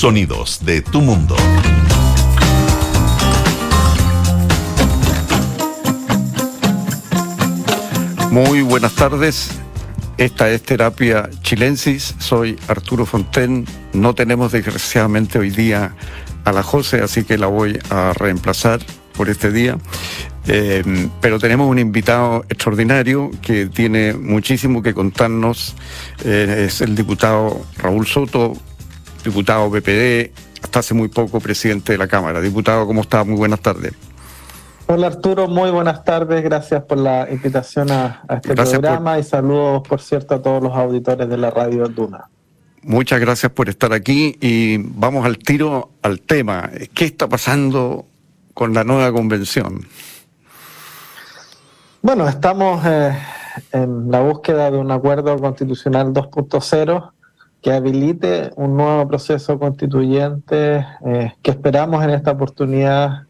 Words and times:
Sonidos 0.00 0.64
de 0.64 0.80
tu 0.80 1.02
mundo. 1.02 1.36
Muy 8.30 8.62
buenas 8.62 8.94
tardes. 8.94 9.50
Esta 10.16 10.48
es 10.48 10.62
Terapia 10.62 11.28
Chilensis. 11.42 12.14
Soy 12.18 12.58
Arturo 12.66 13.04
Fonten. 13.04 13.66
No 13.92 14.14
tenemos 14.14 14.52
desgraciadamente 14.52 15.38
hoy 15.38 15.50
día 15.50 15.94
a 16.46 16.52
la 16.52 16.62
José, 16.62 17.02
así 17.02 17.24
que 17.24 17.36
la 17.36 17.48
voy 17.48 17.78
a 17.90 18.14
reemplazar 18.14 18.80
por 19.12 19.28
este 19.28 19.52
día. 19.52 19.76
Eh, 20.46 20.82
pero 21.20 21.38
tenemos 21.38 21.68
un 21.68 21.78
invitado 21.78 22.46
extraordinario 22.48 23.30
que 23.42 23.66
tiene 23.66 24.14
muchísimo 24.14 24.82
que 24.82 24.94
contarnos. 24.94 25.74
Eh, 26.24 26.64
es 26.68 26.80
el 26.80 26.94
diputado 26.96 27.66
Raúl 27.76 28.06
Soto, 28.06 28.56
diputado 29.24 29.70
PPD, 29.70 30.30
hasta 30.62 30.80
hace 30.80 30.94
muy 30.94 31.08
poco 31.08 31.40
presidente 31.40 31.92
de 31.92 31.98
la 31.98 32.08
Cámara. 32.08 32.40
Diputado, 32.40 32.86
¿cómo 32.86 33.02
está? 33.02 33.24
Muy 33.24 33.36
buenas 33.36 33.60
tardes. 33.60 33.92
Hola 34.86 35.06
Arturo, 35.06 35.46
muy 35.46 35.70
buenas 35.70 36.02
tardes. 36.02 36.42
Gracias 36.42 36.82
por 36.82 36.98
la 36.98 37.28
invitación 37.30 37.92
a, 37.92 38.24
este 38.28 38.54
programa 38.54 39.18
y 39.20 39.22
saludos, 39.22 39.86
por 39.86 40.00
cierto, 40.00 40.34
a 40.34 40.42
todos 40.42 40.60
los 40.62 40.72
auditores 40.72 41.28
de 41.28 41.36
la 41.36 41.50
radio 41.50 41.86
Duna. 41.86 42.28
Muchas 42.82 43.20
gracias 43.20 43.52
por 43.52 43.68
estar 43.68 43.92
aquí 43.92 44.36
y 44.40 44.78
vamos 44.78 45.24
al 45.24 45.38
tiro 45.38 45.90
al 46.02 46.20
tema. 46.22 46.70
¿Qué 46.92 47.04
está 47.04 47.28
pasando 47.28 48.06
con 48.52 48.74
la 48.74 48.82
nueva 48.82 49.12
convención? 49.12 49.86
Bueno, 52.02 52.26
estamos 52.28 52.84
eh, 52.84 53.16
en 53.70 54.10
la 54.10 54.20
búsqueda 54.20 54.70
de 54.70 54.78
un 54.78 54.90
acuerdo 54.90 55.36
constitucional 55.38 56.12
2.0 56.12 57.12
que 57.62 57.72
habilite 57.72 58.50
un 58.56 58.76
nuevo 58.76 59.06
proceso 59.08 59.58
constituyente 59.58 60.86
eh, 61.04 61.34
que 61.42 61.50
esperamos 61.50 62.02
en 62.02 62.10
esta 62.10 62.32
oportunidad 62.32 63.24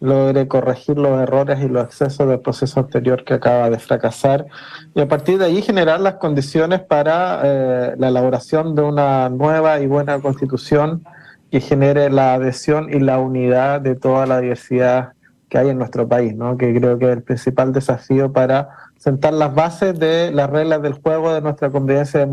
logre 0.00 0.46
corregir 0.48 0.98
los 0.98 1.18
errores 1.20 1.60
y 1.60 1.68
los 1.68 1.84
excesos 1.84 2.28
del 2.28 2.40
proceso 2.40 2.80
anterior 2.80 3.24
que 3.24 3.34
acaba 3.34 3.70
de 3.70 3.78
fracasar 3.78 4.46
y 4.94 5.00
a 5.00 5.08
partir 5.08 5.38
de 5.38 5.46
ahí 5.46 5.62
generar 5.62 6.00
las 6.00 6.14
condiciones 6.14 6.80
para 6.80 7.40
eh, 7.42 7.94
la 7.96 8.08
elaboración 8.08 8.74
de 8.74 8.82
una 8.82 9.28
nueva 9.30 9.80
y 9.80 9.86
buena 9.86 10.20
constitución 10.20 11.04
que 11.50 11.60
genere 11.60 12.10
la 12.10 12.34
adhesión 12.34 12.92
y 12.92 13.00
la 13.00 13.18
unidad 13.18 13.80
de 13.80 13.94
toda 13.94 14.26
la 14.26 14.40
diversidad 14.40 15.12
que 15.48 15.58
hay 15.58 15.68
en 15.68 15.78
nuestro 15.78 16.06
país, 16.08 16.34
¿no? 16.34 16.58
que 16.58 16.74
creo 16.74 16.98
que 16.98 17.06
es 17.06 17.12
el 17.12 17.22
principal 17.22 17.72
desafío 17.72 18.32
para 18.32 18.68
sentar 18.98 19.34
las 19.34 19.54
bases 19.54 19.98
de 19.98 20.30
las 20.32 20.48
reglas 20.48 20.80
del 20.82 20.94
juego 20.94 21.32
de 21.34 21.40
nuestra 21.40 21.70
convivencia 21.70 22.26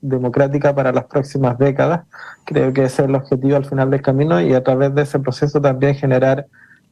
democrática 0.00 0.74
para 0.74 0.92
las 0.92 1.04
próximas 1.04 1.58
décadas. 1.58 2.06
Creo 2.44 2.72
que 2.72 2.84
ese 2.84 3.02
es 3.02 3.08
el 3.08 3.14
objetivo 3.14 3.56
al 3.56 3.66
final 3.66 3.90
del 3.90 4.02
camino 4.02 4.40
y 4.40 4.54
a 4.54 4.64
través 4.64 4.94
de 4.94 5.02
ese 5.02 5.18
proceso 5.18 5.60
también 5.60 5.94
generar 5.94 6.46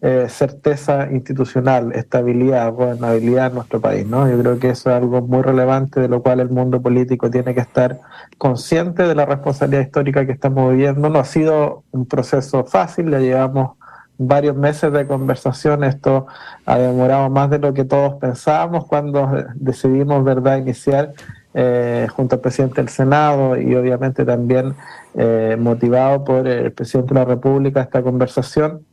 eh, 0.06 0.26
certeza 0.28 1.10
institucional, 1.10 1.92
estabilidad, 1.94 2.70
gobernabilidad 2.74 3.46
en 3.46 3.54
nuestro 3.54 3.80
país. 3.80 4.06
¿no? 4.06 4.28
Yo 4.28 4.38
creo 4.38 4.58
que 4.58 4.68
eso 4.68 4.90
es 4.90 4.96
algo 4.96 5.22
muy 5.22 5.40
relevante 5.40 5.98
de 6.00 6.08
lo 6.08 6.22
cual 6.22 6.40
el 6.40 6.50
mundo 6.50 6.82
político 6.82 7.30
tiene 7.30 7.54
que 7.54 7.60
estar 7.60 8.00
consciente 8.36 9.04
de 9.04 9.14
la 9.14 9.24
responsabilidad 9.24 9.80
histórica 9.80 10.26
que 10.26 10.32
estamos 10.32 10.72
viviendo. 10.72 11.08
No 11.08 11.18
ha 11.20 11.24
sido 11.24 11.84
un 11.90 12.04
proceso 12.04 12.64
fácil, 12.64 13.10
ya 13.10 13.20
llevamos 13.20 13.78
varios 14.18 14.56
meses 14.56 14.92
de 14.92 15.06
conversación. 15.06 15.84
Esto 15.84 16.26
ha 16.66 16.78
demorado 16.78 17.30
más 17.30 17.50
de 17.50 17.58
lo 17.58 17.74
que 17.74 17.84
todos 17.84 18.14
pensábamos 18.14 18.86
cuando 18.86 19.30
decidimos 19.54 20.24
verdad 20.24 20.58
iniciar 20.58 21.12
eh, 21.54 22.08
junto 22.14 22.36
al 22.36 22.40
presidente 22.40 22.80
del 22.80 22.88
Senado 22.88 23.56
y 23.56 23.74
obviamente 23.74 24.24
también 24.24 24.74
eh, 25.14 25.56
motivado 25.58 26.24
por 26.24 26.48
el 26.48 26.72
presidente 26.72 27.14
de 27.14 27.20
la 27.20 27.26
República 27.26 27.80
esta 27.80 28.02
conversación 28.02 28.84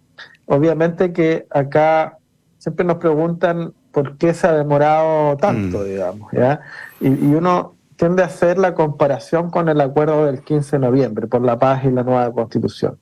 obviamente 0.51 1.13
que 1.13 1.47
acá 1.49 2.17
siempre 2.57 2.85
nos 2.85 2.97
preguntan 2.97 3.73
por 3.91 4.17
qué 4.17 4.33
se 4.33 4.47
ha 4.47 4.53
demorado 4.53 5.37
tanto, 5.37 5.79
mm. 5.79 5.83
digamos, 5.83 6.31
¿ya? 6.31 6.61
Y, 6.99 7.33
uno 7.33 7.75
tiende 7.95 8.23
a 8.23 8.25
hacer 8.25 8.57
la 8.57 8.73
comparación 8.73 9.49
con 9.49 9.69
el 9.69 9.79
acuerdo 9.79 10.25
del 10.25 10.41
15 10.41 10.77
de 10.77 10.79
noviembre 10.79 11.27
por 11.27 11.41
la 11.41 11.57
paz 11.57 11.85
y 11.85 11.91
la 11.91 12.03
nueva 12.03 12.31
constitución. 12.33 12.97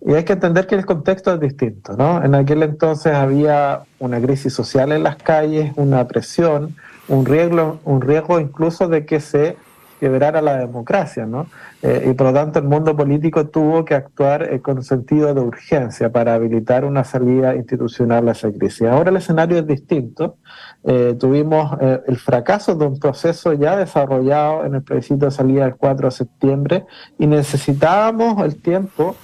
Y 0.00 0.14
hay 0.14 0.24
que 0.24 0.34
entender 0.34 0.66
que 0.66 0.76
el 0.76 0.86
contexto 0.86 1.34
es 1.34 1.40
distinto, 1.40 1.96
¿no? 1.96 2.24
En 2.24 2.34
aquel 2.34 2.62
entonces 2.62 3.14
había 3.14 3.82
una 3.98 4.20
crisis 4.20 4.52
social 4.52 4.92
en 4.92 5.02
las 5.02 5.16
calles, 5.16 5.72
una 5.76 6.06
presión, 6.06 6.76
un 7.08 7.26
riesgo, 7.26 7.80
un 7.84 8.00
riesgo 8.00 8.38
incluso 8.38 8.88
de 8.88 9.04
que 9.04 9.20
se 9.20 9.56
quebrara 9.98 10.40
la 10.40 10.56
democracia, 10.56 11.26
¿no? 11.26 11.46
Eh, 11.82 12.08
y 12.10 12.14
por 12.14 12.28
lo 12.28 12.32
tanto 12.32 12.58
el 12.58 12.64
mundo 12.66 12.96
político 12.96 13.48
tuvo 13.48 13.84
que 13.84 13.94
actuar 13.94 14.52
eh, 14.52 14.60
con 14.60 14.82
sentido 14.82 15.34
de 15.34 15.40
urgencia 15.40 16.10
para 16.10 16.34
habilitar 16.34 16.84
una 16.84 17.04
salida 17.04 17.54
institucional 17.54 18.28
a 18.28 18.32
esa 18.32 18.50
crisis. 18.52 18.82
Ahora 18.82 19.10
el 19.10 19.16
escenario 19.16 19.58
es 19.58 19.66
distinto. 19.66 20.36
Eh, 20.84 21.16
tuvimos 21.18 21.76
el 21.80 22.16
fracaso 22.18 22.74
de 22.74 22.86
un 22.86 22.98
proceso 22.98 23.52
ya 23.52 23.76
desarrollado 23.76 24.64
en 24.64 24.76
el 24.76 24.82
plebiscito 24.82 25.26
de 25.26 25.30
salida 25.32 25.64
del 25.64 25.76
4 25.76 26.08
de 26.08 26.12
septiembre 26.12 26.86
y 27.18 27.26
necesitábamos 27.26 28.44
el 28.44 28.60
tiempo 28.62 29.16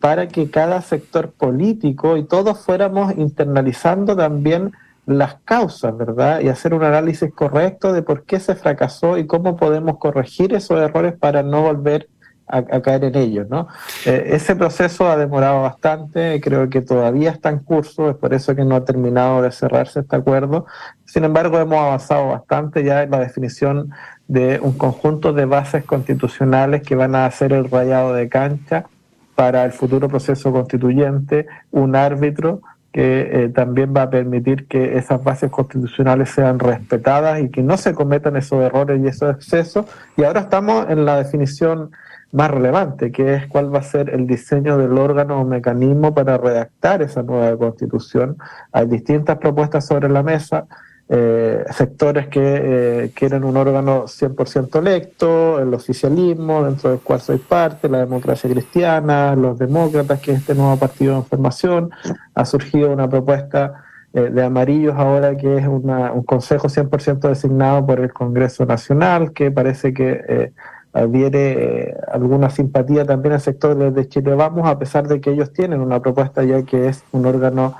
para 0.00 0.28
que 0.28 0.50
cada 0.50 0.80
sector 0.80 1.32
político 1.32 2.16
y 2.16 2.24
todos 2.24 2.64
fuéramos 2.64 3.16
internalizando 3.16 4.14
también 4.16 4.72
las 5.06 5.36
causas, 5.44 5.96
¿verdad? 5.96 6.40
Y 6.40 6.48
hacer 6.48 6.74
un 6.74 6.82
análisis 6.82 7.32
correcto 7.32 7.92
de 7.92 8.02
por 8.02 8.24
qué 8.24 8.40
se 8.40 8.56
fracasó 8.56 9.16
y 9.18 9.26
cómo 9.26 9.56
podemos 9.56 9.98
corregir 9.98 10.52
esos 10.52 10.80
errores 10.80 11.14
para 11.14 11.42
no 11.42 11.62
volver 11.62 12.08
a, 12.48 12.62
caer 12.80 13.04
en 13.04 13.16
ellos, 13.16 13.48
¿no? 13.48 13.66
Eh, 14.04 14.28
ese 14.28 14.54
proceso 14.54 15.08
ha 15.08 15.16
demorado 15.16 15.62
bastante, 15.62 16.40
creo 16.40 16.70
que 16.70 16.80
todavía 16.80 17.30
está 17.30 17.48
en 17.48 17.58
curso, 17.58 18.08
es 18.08 18.16
por 18.16 18.34
eso 18.34 18.54
que 18.54 18.64
no 18.64 18.76
ha 18.76 18.84
terminado 18.84 19.42
de 19.42 19.50
cerrarse 19.50 20.00
este 20.00 20.14
acuerdo. 20.14 20.64
Sin 21.04 21.24
embargo, 21.24 21.58
hemos 21.58 21.78
avanzado 21.78 22.28
bastante 22.28 22.84
ya 22.84 23.02
en 23.02 23.10
la 23.10 23.18
definición 23.18 23.90
de 24.28 24.60
un 24.62 24.78
conjunto 24.78 25.32
de 25.32 25.44
bases 25.44 25.84
constitucionales 25.84 26.82
que 26.82 26.94
van 26.94 27.16
a 27.16 27.26
hacer 27.26 27.52
el 27.52 27.68
rayado 27.68 28.12
de 28.12 28.28
cancha 28.28 28.86
para 29.36 29.64
el 29.64 29.72
futuro 29.72 30.08
proceso 30.08 30.50
constituyente, 30.50 31.46
un 31.70 31.94
árbitro 31.94 32.62
que 32.90 33.28
eh, 33.30 33.48
también 33.50 33.92
va 33.94 34.02
a 34.02 34.10
permitir 34.10 34.66
que 34.66 34.96
esas 34.96 35.22
bases 35.22 35.50
constitucionales 35.50 36.30
sean 36.30 36.58
respetadas 36.58 37.40
y 37.42 37.50
que 37.50 37.62
no 37.62 37.76
se 37.76 37.94
cometan 37.94 38.36
esos 38.36 38.64
errores 38.64 38.98
y 39.04 39.06
esos 39.06 39.36
excesos. 39.36 39.84
Y 40.16 40.24
ahora 40.24 40.40
estamos 40.40 40.86
en 40.88 41.04
la 41.04 41.18
definición 41.18 41.90
más 42.32 42.50
relevante, 42.50 43.12
que 43.12 43.34
es 43.34 43.46
cuál 43.48 43.72
va 43.72 43.80
a 43.80 43.82
ser 43.82 44.08
el 44.08 44.26
diseño 44.26 44.78
del 44.78 44.96
órgano 44.96 45.42
o 45.42 45.44
mecanismo 45.44 46.14
para 46.14 46.38
redactar 46.38 47.02
esa 47.02 47.22
nueva 47.22 47.54
constitución. 47.58 48.38
Hay 48.72 48.86
distintas 48.86 49.36
propuestas 49.38 49.86
sobre 49.86 50.08
la 50.08 50.22
mesa 50.22 50.66
eh, 51.08 51.64
sectores 51.70 52.26
que 52.26 52.40
eh, 52.42 53.12
quieren 53.14 53.44
un 53.44 53.56
órgano 53.56 54.04
100% 54.04 54.78
electo, 54.78 55.60
el 55.60 55.72
oficialismo, 55.72 56.64
dentro 56.64 56.90
del 56.90 56.98
cual 56.98 57.20
soy 57.20 57.38
parte, 57.38 57.88
la 57.88 57.98
democracia 57.98 58.50
cristiana, 58.50 59.36
los 59.36 59.58
demócratas, 59.58 60.20
que 60.20 60.32
es 60.32 60.38
este 60.38 60.54
nuevo 60.54 60.76
partido 60.76 61.16
de 61.16 61.22
formación. 61.22 61.90
Ha 62.34 62.44
surgido 62.44 62.90
una 62.90 63.08
propuesta 63.08 63.84
eh, 64.16 64.30
de 64.30 64.42
amarillos 64.42 64.94
ahora 64.96 65.36
que 65.36 65.58
es 65.58 65.66
un 65.66 66.22
consejo 66.24 66.68
100% 66.68 67.28
designado 67.28 67.86
por 67.86 68.00
el 68.00 68.12
Congreso 68.12 68.64
Nacional, 68.64 69.32
que 69.32 69.50
parece 69.50 69.92
que 69.92 70.24
eh, 70.26 70.52
adhiere 70.92 71.94
alguna 72.10 72.48
simpatía 72.50 73.04
también 73.04 73.34
al 73.34 73.40
sector 73.40 73.92
de 73.92 74.08
Chile 74.08 74.34
Vamos, 74.34 74.66
a 74.66 74.78
pesar 74.78 75.06
de 75.06 75.20
que 75.20 75.30
ellos 75.30 75.52
tienen 75.52 75.80
una 75.80 76.00
propuesta 76.00 76.42
ya 76.44 76.62
que 76.62 76.88
es 76.88 77.04
un 77.12 77.26
órgano 77.26 77.76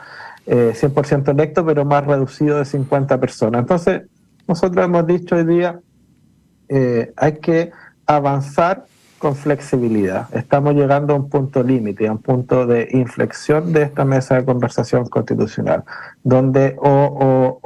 100% 0.46 1.28
eh, 1.28 1.30
electo, 1.30 1.64
pero 1.64 1.84
más 1.84 2.06
reducido 2.06 2.58
de 2.58 2.64
50 2.64 3.18
personas. 3.18 3.60
Entonces, 3.60 4.02
nosotros 4.46 4.84
hemos 4.84 5.06
dicho 5.06 5.36
hoy 5.36 5.44
día, 5.44 5.80
eh, 6.68 7.12
hay 7.16 7.38
que 7.38 7.70
avanzar 8.06 8.84
con 9.18 9.34
flexibilidad. 9.34 10.28
Estamos 10.34 10.74
llegando 10.74 11.14
a 11.14 11.16
un 11.16 11.28
punto 11.28 11.62
límite, 11.62 12.06
a 12.06 12.12
un 12.12 12.18
punto 12.18 12.66
de 12.66 12.88
inflexión 12.92 13.72
de 13.72 13.82
esta 13.82 14.04
mesa 14.04 14.36
de 14.36 14.44
conversación 14.44 15.06
constitucional, 15.06 15.84
donde 16.22 16.76
o, 16.78 17.58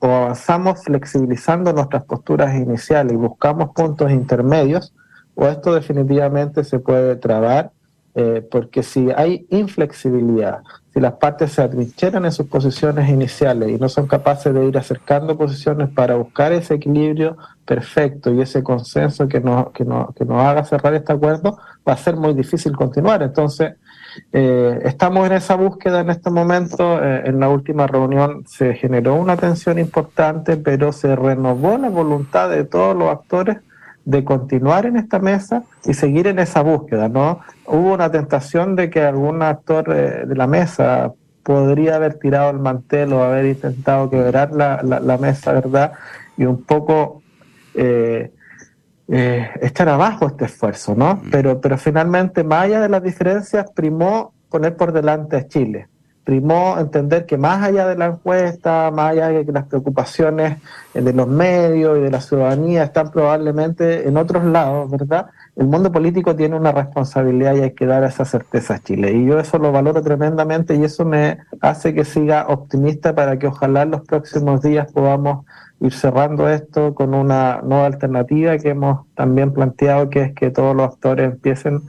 avanzamos 0.00 0.82
flexibilizando 0.82 1.72
nuestras 1.72 2.04
posturas 2.04 2.54
iniciales 2.56 3.12
y 3.12 3.16
buscamos 3.16 3.70
puntos 3.74 4.10
intermedios, 4.10 4.94
o 5.34 5.46
esto 5.46 5.74
definitivamente 5.74 6.64
se 6.64 6.78
puede 6.78 7.16
trabar, 7.16 7.70
eh, 8.14 8.46
porque 8.50 8.82
si 8.82 9.10
hay 9.14 9.46
inflexibilidad, 9.50 10.62
si 10.98 11.02
las 11.02 11.12
partes 11.12 11.52
se 11.52 11.62
atrincheran 11.62 12.24
en 12.24 12.32
sus 12.32 12.48
posiciones 12.48 13.08
iniciales 13.08 13.68
y 13.70 13.76
no 13.76 13.88
son 13.88 14.08
capaces 14.08 14.52
de 14.52 14.66
ir 14.66 14.76
acercando 14.76 15.38
posiciones 15.38 15.88
para 15.90 16.16
buscar 16.16 16.52
ese 16.52 16.74
equilibrio 16.74 17.36
perfecto 17.64 18.34
y 18.34 18.40
ese 18.40 18.64
consenso 18.64 19.28
que 19.28 19.40
nos, 19.40 19.70
que 19.70 19.84
nos, 19.84 20.12
que 20.16 20.24
nos 20.24 20.42
haga 20.42 20.64
cerrar 20.64 20.94
este 20.94 21.12
acuerdo, 21.12 21.56
va 21.88 21.92
a 21.92 21.96
ser 21.96 22.16
muy 22.16 22.34
difícil 22.34 22.74
continuar. 22.76 23.22
Entonces, 23.22 23.74
eh, 24.32 24.80
estamos 24.82 25.24
en 25.24 25.34
esa 25.34 25.54
búsqueda 25.54 26.00
en 26.00 26.10
este 26.10 26.30
momento. 26.30 27.00
Eh, 27.00 27.22
en 27.26 27.38
la 27.38 27.48
última 27.48 27.86
reunión 27.86 28.42
se 28.48 28.74
generó 28.74 29.14
una 29.14 29.36
tensión 29.36 29.78
importante, 29.78 30.56
pero 30.56 30.90
se 30.90 31.14
renovó 31.14 31.78
la 31.78 31.90
voluntad 31.90 32.50
de 32.50 32.64
todos 32.64 32.96
los 32.96 33.08
actores 33.08 33.58
de 34.08 34.24
continuar 34.24 34.86
en 34.86 34.96
esta 34.96 35.18
mesa 35.18 35.64
y 35.84 35.92
seguir 35.92 36.28
en 36.28 36.38
esa 36.38 36.62
búsqueda, 36.62 37.10
¿no? 37.10 37.40
Hubo 37.66 37.92
una 37.92 38.10
tentación 38.10 38.74
de 38.74 38.88
que 38.88 39.02
algún 39.02 39.42
actor 39.42 39.84
eh, 39.94 40.24
de 40.26 40.34
la 40.34 40.46
mesa 40.46 41.12
podría 41.42 41.96
haber 41.96 42.14
tirado 42.14 42.48
el 42.48 42.58
mantel 42.58 43.12
o 43.12 43.22
haber 43.22 43.44
intentado 43.44 44.08
quebrar 44.08 44.50
la, 44.52 44.80
la, 44.82 45.18
mesa, 45.18 45.52
¿verdad? 45.52 45.92
Y 46.38 46.46
un 46.46 46.62
poco 46.62 47.20
eh, 47.74 48.32
eh, 49.08 49.50
echar 49.60 49.90
abajo 49.90 50.28
este 50.28 50.46
esfuerzo, 50.46 50.94
¿no? 50.94 51.16
Mm. 51.16 51.30
Pero, 51.30 51.60
pero 51.60 51.76
finalmente, 51.76 52.44
más 52.44 52.64
allá 52.64 52.80
de 52.80 52.88
las 52.88 53.02
diferencias, 53.02 53.70
primó 53.72 54.32
poner 54.48 54.74
por 54.74 54.92
delante 54.92 55.36
a 55.36 55.46
Chile 55.46 55.86
primó 56.28 56.78
entender 56.78 57.24
que 57.24 57.38
más 57.38 57.62
allá 57.62 57.88
de 57.88 57.96
la 57.96 58.04
encuesta, 58.04 58.90
más 58.90 59.12
allá 59.12 59.28
de 59.28 59.46
que 59.46 59.52
las 59.52 59.64
preocupaciones 59.64 60.58
de 60.92 61.12
los 61.14 61.26
medios 61.26 61.96
y 61.96 62.02
de 62.02 62.10
la 62.10 62.20
ciudadanía 62.20 62.82
están 62.82 63.10
probablemente 63.10 64.06
en 64.06 64.18
otros 64.18 64.44
lados, 64.44 64.90
¿verdad? 64.90 65.28
El 65.56 65.68
mundo 65.68 65.90
político 65.90 66.36
tiene 66.36 66.54
una 66.54 66.70
responsabilidad 66.70 67.54
y 67.54 67.60
hay 67.60 67.70
que 67.70 67.86
dar 67.86 68.04
esa 68.04 68.26
certeza 68.26 68.74
a 68.74 68.78
Chile. 68.78 69.10
Y 69.12 69.24
yo 69.24 69.40
eso 69.40 69.56
lo 69.56 69.72
valoro 69.72 70.02
tremendamente 70.02 70.74
y 70.74 70.84
eso 70.84 71.06
me 71.06 71.38
hace 71.62 71.94
que 71.94 72.04
siga 72.04 72.44
optimista 72.48 73.14
para 73.14 73.38
que 73.38 73.46
ojalá 73.46 73.80
en 73.80 73.92
los 73.92 74.02
próximos 74.02 74.60
días 74.60 74.92
podamos 74.92 75.46
ir 75.80 75.94
cerrando 75.94 76.50
esto 76.50 76.94
con 76.94 77.14
una 77.14 77.62
nueva 77.62 77.86
alternativa 77.86 78.58
que 78.58 78.68
hemos 78.68 79.06
también 79.14 79.54
planteado, 79.54 80.10
que 80.10 80.24
es 80.24 80.34
que 80.34 80.50
todos 80.50 80.76
los 80.76 80.92
actores 80.92 81.32
empiecen 81.32 81.84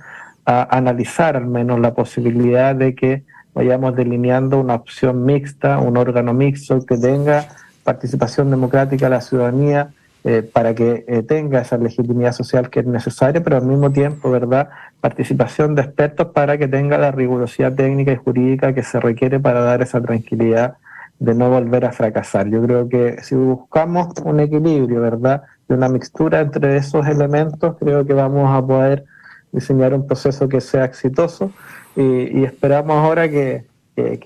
a 0.45 0.77
analizar 0.77 1.35
al 1.35 1.47
menos 1.47 1.81
la 1.81 1.93
posibilidad 1.93 2.73
de 2.73 2.95
que 2.95 3.25
vayamos 3.59 3.93
delineando 3.93 4.57
una 4.57 4.75
opción 4.75 5.25
mixta, 5.25 5.79
un 5.79 5.97
órgano 5.97 6.33
mixto 6.33 6.79
que 6.85 6.97
tenga 6.97 7.45
participación 7.83 8.49
democrática 8.49 9.07
de 9.07 9.09
la 9.09 9.19
ciudadanía 9.19 9.89
eh, 10.23 10.43
para 10.43 10.73
que 10.73 11.03
eh, 11.05 11.23
tenga 11.23 11.59
esa 11.59 11.77
legitimidad 11.77 12.31
social 12.31 12.69
que 12.69 12.79
es 12.79 12.85
necesaria, 12.85 13.43
pero 13.43 13.57
al 13.57 13.65
mismo 13.65 13.91
tiempo, 13.91 14.31
¿verdad?, 14.31 14.69
participación 15.01 15.75
de 15.75 15.81
expertos 15.81 16.27
para 16.27 16.57
que 16.57 16.69
tenga 16.69 16.97
la 16.97 17.11
rigurosidad 17.11 17.73
técnica 17.73 18.13
y 18.13 18.15
jurídica 18.15 18.73
que 18.73 18.81
se 18.81 18.97
requiere 18.97 19.41
para 19.41 19.59
dar 19.59 19.81
esa 19.81 19.99
tranquilidad 19.99 20.77
de 21.19 21.35
no 21.35 21.49
volver 21.49 21.83
a 21.83 21.91
fracasar. 21.91 22.47
Yo 22.47 22.63
creo 22.63 22.87
que 22.87 23.21
si 23.21 23.35
buscamos 23.35 24.07
un 24.23 24.39
equilibrio, 24.39 25.01
¿verdad?, 25.01 25.43
de 25.67 25.75
una 25.75 25.89
mixtura 25.89 26.39
entre 26.39 26.77
esos 26.77 27.05
elementos, 27.05 27.75
creo 27.77 28.05
que 28.05 28.13
vamos 28.13 28.49
a 28.57 28.65
poder 28.65 29.03
diseñar 29.51 29.93
un 29.93 30.07
proceso 30.07 30.47
que 30.47 30.61
sea 30.61 30.85
exitoso 30.85 31.51
y, 31.95 32.43
esperamos 32.43 32.97
ahora 32.97 33.29
que, 33.29 33.65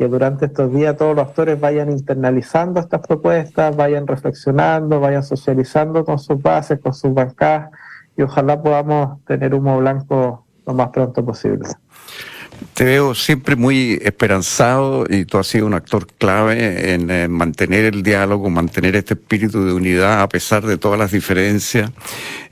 durante 0.08 0.46
estos 0.46 0.72
días 0.74 0.96
todos 0.98 1.16
los 1.16 1.28
actores 1.28 1.60
vayan 1.60 1.90
internalizando 1.90 2.80
estas 2.80 3.02
propuestas, 3.02 3.76
vayan 3.76 4.06
reflexionando, 4.06 5.00
vayan 5.00 5.24
socializando 5.24 6.06
con 6.06 6.20
sus 6.20 6.42
bases, 6.42 6.80
con 6.80 6.94
sus 6.94 7.14
bancadas 7.14 7.72
y 8.16 8.22
ojalá 8.22 8.62
podamos 8.62 9.24
tener 9.26 9.56
humo 9.56 9.80
blanco 9.80 10.46
lo 10.66 10.74
más 10.74 10.90
pronto 10.90 11.26
posible. 11.26 11.68
Te 12.74 12.86
veo 12.86 13.14
siempre 13.14 13.56
muy 13.56 14.00
esperanzado 14.02 15.06
y 15.08 15.26
tú 15.26 15.38
has 15.38 15.46
sido 15.46 15.68
un 15.68 15.76
actor 15.76 16.08
clave 16.18 16.94
en, 16.94 17.32
mantener 17.32 17.86
el 17.86 18.02
diálogo, 18.02 18.50
mantener 18.50 18.96
este 18.96 19.14
espíritu 19.14 19.64
de 19.64 19.74
unidad 19.74 20.22
a 20.22 20.30
pesar 20.30 20.66
de 20.66 20.80
todas 20.80 20.98
las 20.98 21.12
diferencias 21.12 21.92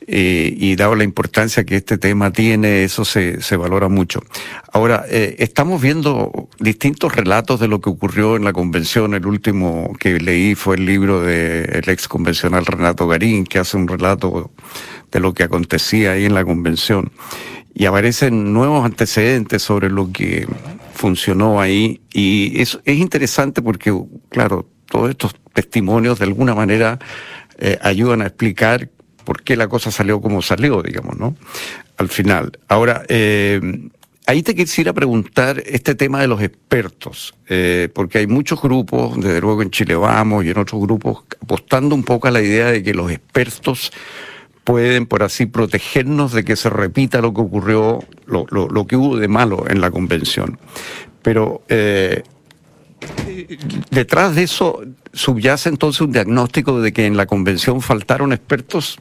eh, 0.05 0.53
y 0.55 0.75
dado 0.75 0.95
la 0.95 1.03
importancia 1.03 1.63
que 1.63 1.77
este 1.77 1.97
tema 1.97 2.31
tiene, 2.31 2.83
eso 2.83 3.03
se, 3.03 3.41
se 3.41 3.57
valora 3.57 3.87
mucho. 3.87 4.21
Ahora, 4.71 5.05
eh, 5.09 5.37
estamos 5.39 5.81
viendo 5.81 6.49
distintos 6.59 7.15
relatos 7.15 7.59
de 7.59 7.67
lo 7.67 7.81
que 7.81 7.89
ocurrió 7.89 8.35
en 8.35 8.43
la 8.43 8.53
convención. 8.53 9.15
El 9.15 9.25
último 9.25 9.95
que 9.99 10.19
leí 10.19 10.53
fue 10.53 10.75
el 10.75 10.85
libro 10.85 11.21
del 11.21 11.87
ex 11.87 12.07
convencional 12.07 12.65
Renato 12.67 13.07
Garín, 13.07 13.43
que 13.43 13.57
hace 13.57 13.75
un 13.75 13.87
relato 13.87 14.51
de 15.11 15.19
lo 15.19 15.33
que 15.33 15.43
acontecía 15.43 16.11
ahí 16.11 16.25
en 16.25 16.35
la 16.35 16.45
convención 16.45 17.11
y 17.73 17.85
aparecen 17.85 18.53
nuevos 18.53 18.85
antecedentes 18.85 19.61
sobre 19.61 19.89
lo 19.89 20.11
que 20.11 20.47
funcionó 20.93 21.61
ahí 21.61 22.01
y 22.13 22.61
eso 22.61 22.81
es 22.85 22.97
interesante 22.97 23.61
porque, 23.61 23.97
claro, 24.29 24.67
todos 24.87 25.09
estos 25.09 25.35
testimonios 25.53 26.19
de 26.19 26.25
alguna 26.25 26.53
manera 26.53 26.99
eh, 27.57 27.77
ayudan 27.81 28.21
a 28.21 28.27
explicar 28.27 28.89
por 29.23 29.43
qué 29.43 29.55
la 29.55 29.67
cosa 29.67 29.91
salió 29.91 30.21
como 30.21 30.41
salió, 30.41 30.81
digamos, 30.81 31.17
¿no? 31.17 31.35
Al 31.97 32.09
final. 32.09 32.59
Ahora, 32.67 33.03
eh, 33.07 33.61
ahí 34.25 34.43
te 34.43 34.55
quisiera 34.55 34.93
preguntar 34.93 35.61
este 35.65 35.95
tema 35.95 36.21
de 36.21 36.27
los 36.27 36.41
expertos, 36.41 37.33
eh, 37.47 37.89
porque 37.93 38.19
hay 38.19 38.27
muchos 38.27 38.61
grupos, 38.61 39.19
desde 39.19 39.41
luego 39.41 39.61
en 39.61 39.71
Chile 39.71 39.95
Vamos 39.95 40.45
y 40.45 40.49
en 40.49 40.57
otros 40.57 40.81
grupos, 40.81 41.23
apostando 41.41 41.95
un 41.95 42.03
poco 42.03 42.27
a 42.27 42.31
la 42.31 42.41
idea 42.41 42.67
de 42.67 42.83
que 42.83 42.93
los 42.93 43.11
expertos 43.11 43.91
pueden, 44.71 45.05
por 45.05 45.21
así, 45.21 45.47
protegernos 45.47 46.31
de 46.31 46.45
que 46.45 46.55
se 46.55 46.69
repita 46.69 47.19
lo 47.19 47.33
que 47.33 47.41
ocurrió, 47.41 47.99
lo, 48.25 48.45
lo, 48.49 48.87
que 48.87 48.95
hubo 48.95 49.17
de 49.17 49.27
malo 49.27 49.65
en 49.67 49.81
la 49.81 49.91
convención. 49.91 50.59
Pero 51.21 51.61
eh, 51.67 52.23
detrás 53.89 54.33
de 54.33 54.43
eso 54.43 54.81
subyace 55.11 55.67
entonces 55.67 55.99
un 55.99 56.13
diagnóstico 56.13 56.79
de 56.79 56.93
que 56.93 57.05
en 57.05 57.17
la 57.17 57.25
convención 57.25 57.81
faltaron 57.81 58.31
expertos 58.31 58.97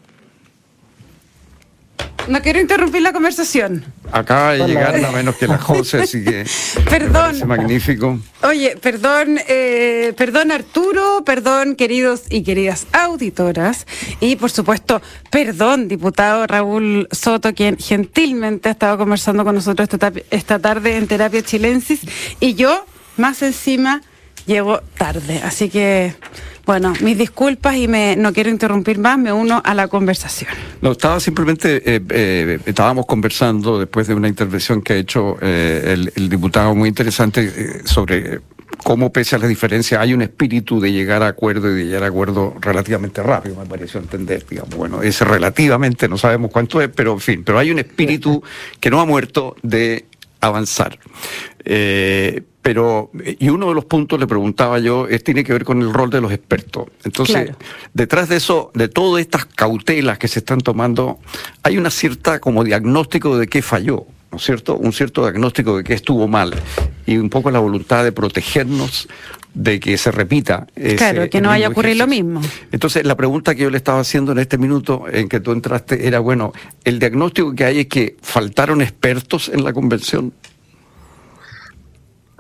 no 2.29 2.41
quiero 2.43 2.61
interrumpir 2.61 3.03
la 3.03 3.13
conversación. 3.13 3.85
Acaba 4.13 4.53
de 4.53 4.67
llegar 4.67 5.01
nada 5.01 5.13
menos 5.13 5.37
que 5.37 5.47
la 5.47 5.59
José, 5.71 6.03
así 6.03 6.23
que. 6.25 6.45
perdón. 6.89 7.37
magnífico. 7.47 8.19
Oye, 8.43 8.77
perdón, 8.81 9.39
eh, 9.49 10.15
perdón 10.17 10.53
Arturo, 10.53 11.23
perdón 11.25 11.75
queridos 11.75 12.23
y 12.31 12.43
queridas 12.43 12.87
auditoras. 12.93 13.87
Y 14.21 14.37
por 14.37 14.51
supuesto, 14.51 15.03
perdón, 15.31 15.89
diputado 15.89 16.47
Raúl 16.47 17.09
Soto, 17.11 17.55
quien 17.55 17.79
gentilmente 17.79 18.69
ha 18.69 18.73
estado 18.73 18.99
conversando 18.99 19.45
con 19.45 19.55
nosotros 19.55 19.89
esta, 19.91 20.13
esta 20.31 20.59
tarde 20.59 20.97
en 20.97 21.07
Terapia 21.07 21.43
Chilensis. 21.43 22.01
Y 22.39 22.55
yo, 22.55 22.85
más 23.17 23.43
encima, 23.43 24.03
llego 24.47 24.81
tarde. 24.97 25.41
Así 25.43 25.69
que. 25.69 26.15
Bueno, 26.67 26.93
mis 27.01 27.19
disculpas 27.19 27.77
y 27.77 27.89
me, 27.89 28.17
no 28.17 28.33
quiero 28.33 28.51
interrumpir 28.51 28.99
más, 28.99 29.19
me 29.19 29.33
uno 29.33 29.61
a 29.65 29.75
la 29.75 29.89
conversación. 29.89 30.51
No, 30.81 30.93
estaba 30.93 31.21
simplemente, 31.21 31.83
eh, 31.85 32.01
eh, 32.11 32.59
estábamos 32.67 33.07
conversando 33.07 33.79
después 33.79 34.07
de 34.07 34.15
una 34.15 34.29
intervención 34.29 34.83
que 34.83 34.95
ha 34.95 34.97
hecho 34.97 35.37
eh, 35.41 35.97
el, 36.15 36.29
diputado 36.29 36.75
muy 36.75 36.89
interesante 36.89 37.87
sobre 37.87 38.41
cómo 38.85 39.13
pese 39.13 39.37
a 39.37 39.39
la 39.39 39.47
diferencia 39.47 40.01
hay 40.01 40.15
un 40.15 40.23
espíritu 40.23 40.81
de 40.81 40.93
llegar 40.93 41.23
a 41.23 41.29
acuerdo 41.29 41.71
y 41.71 41.75
de 41.75 41.85
llegar 41.87 42.05
a 42.05 42.07
acuerdo 42.07 42.55
relativamente 42.61 43.23
rápido, 43.23 43.57
me 43.57 43.67
pareció 43.67 44.01
entender, 44.01 44.47
digamos, 44.49 44.75
bueno, 44.75 45.03
es 45.03 45.21
relativamente, 45.21 46.09
no 46.09 46.17
sabemos 46.17 46.51
cuánto 46.51 46.81
es, 46.81 46.89
pero 46.89 47.13
en 47.13 47.21
fin, 47.21 47.43
pero 47.45 47.59
hay 47.59 47.71
un 47.71 47.79
espíritu 47.79 48.43
que 48.79 48.91
no 48.91 49.01
ha 49.01 49.07
muerto 49.07 49.57
de 49.63 50.07
avanzar. 50.41 50.99
Pero, 52.63 53.11
y 53.39 53.49
uno 53.49 53.69
de 53.71 53.75
los 53.75 53.87
puntos, 53.87 54.21
le 54.21 54.27
preguntaba 54.27 54.79
yo, 54.79 55.09
es, 55.09 55.25
tiene 55.25 55.45
que 55.45 55.53
ver 55.53 55.65
con 55.65 55.81
el 55.81 55.93
rol 55.93 56.11
de 56.11 56.21
los 56.21 56.31
expertos. 56.31 56.89
Entonces, 57.05 57.53
detrás 57.95 58.29
de 58.29 58.37
eso, 58.37 58.71
de 58.75 58.89
todas 58.89 59.23
estas 59.23 59.47
cautelas 59.47 60.19
que 60.19 60.29
se 60.29 60.41
están 60.41 60.61
tomando, 60.61 61.19
hay 61.63 61.79
una 61.79 61.91
cierta 61.91 62.39
como 62.39 62.63
diagnóstico 62.63 63.39
de 63.39 63.47
qué 63.47 63.63
falló, 63.63 64.05
¿no 64.31 64.37
es 64.37 64.45
cierto? 64.45 64.77
Un 64.77 64.93
cierto 64.93 65.23
diagnóstico 65.23 65.79
de 65.79 65.85
qué 65.85 65.95
estuvo 65.95 66.29
mal 66.29 66.55
y 67.07 67.17
un 67.17 67.31
poco 67.31 67.51
la 67.51 67.61
voluntad 67.61 68.05
de 68.05 68.13
protegernos 68.13 69.09
de 69.55 69.81
que 69.81 69.99
se 69.99 70.13
repita. 70.13 70.67
claro, 70.97 71.29
que 71.29 71.41
no 71.41 71.49
vaya 71.49 71.67
a 71.67 71.71
ocurrir 71.71 71.97
lo 71.97 72.07
mismo. 72.07 72.41
Entonces, 72.71 73.05
la 73.05 73.17
pregunta 73.17 73.55
que 73.55 73.63
yo 73.63 73.71
le 73.71 73.79
estaba 73.79 74.01
haciendo 74.01 74.33
en 74.33 74.39
este 74.39 74.59
minuto 74.59 75.05
en 75.11 75.29
que 75.29 75.41
tú 75.41 75.53
entraste 75.53 76.07
era, 76.07 76.21
bueno, 76.21 76.53
el 76.85 76.99
diagnóstico 76.99 77.55
que 77.55 77.65
hay 77.65 77.81
es 77.81 77.87
que 77.87 78.17
faltaron 78.23 78.81
expertos 78.81 79.51
en 79.53 79.65
la 79.65 79.73
convención. 79.73 80.33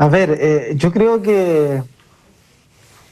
A 0.01 0.09
ver, 0.09 0.39
eh, 0.41 0.73
yo 0.77 0.93
creo 0.93 1.21
que 1.21 1.83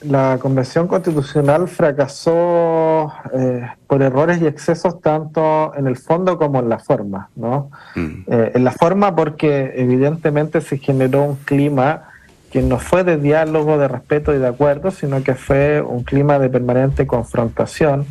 la 0.00 0.38
Convención 0.40 0.88
Constitucional 0.88 1.68
fracasó 1.68 3.12
eh, 3.35 3.61
por 3.87 4.00
errores 4.00 4.40
y 4.40 4.47
excesos 4.47 4.99
tanto 5.02 5.75
en 5.76 5.87
el 5.87 5.99
fondo 5.99 6.38
como 6.38 6.61
en 6.61 6.71
la 6.71 6.78
forma, 6.78 7.28
¿no? 7.37 7.71
Mm. 7.95 8.23
Eh, 8.26 8.52
en 8.54 8.64
la 8.64 8.73
forma 8.73 9.14
porque 9.14 9.75
evidentemente 9.76 10.62
se 10.62 10.78
generó 10.78 11.25
un 11.25 11.37
clima 11.37 12.04
que 12.50 12.62
no 12.62 12.78
fue 12.78 13.04
de 13.04 13.18
diálogo, 13.18 13.76
de 13.76 13.87
respeto 13.87 14.35
y 14.35 14.38
de 14.38 14.49
acuerdo, 14.49 14.90
sino 14.90 15.23
que 15.23 15.35
fue 15.35 15.83
un 15.83 16.04
clima 16.04 16.38
de 16.38 16.49
permanente 16.49 17.07
confrontación, 17.07 18.07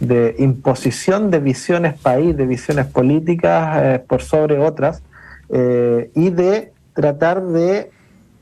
de 0.00 0.36
imposición 0.38 1.30
de 1.30 1.38
visiones 1.38 2.00
país, 2.00 2.34
de 2.34 2.46
visiones 2.46 2.86
políticas 2.86 4.00
por 4.08 4.22
sobre 4.22 4.58
otras, 4.58 5.02
y 5.50 6.30
de 6.30 6.72
tratar 6.94 7.42
de 7.42 7.90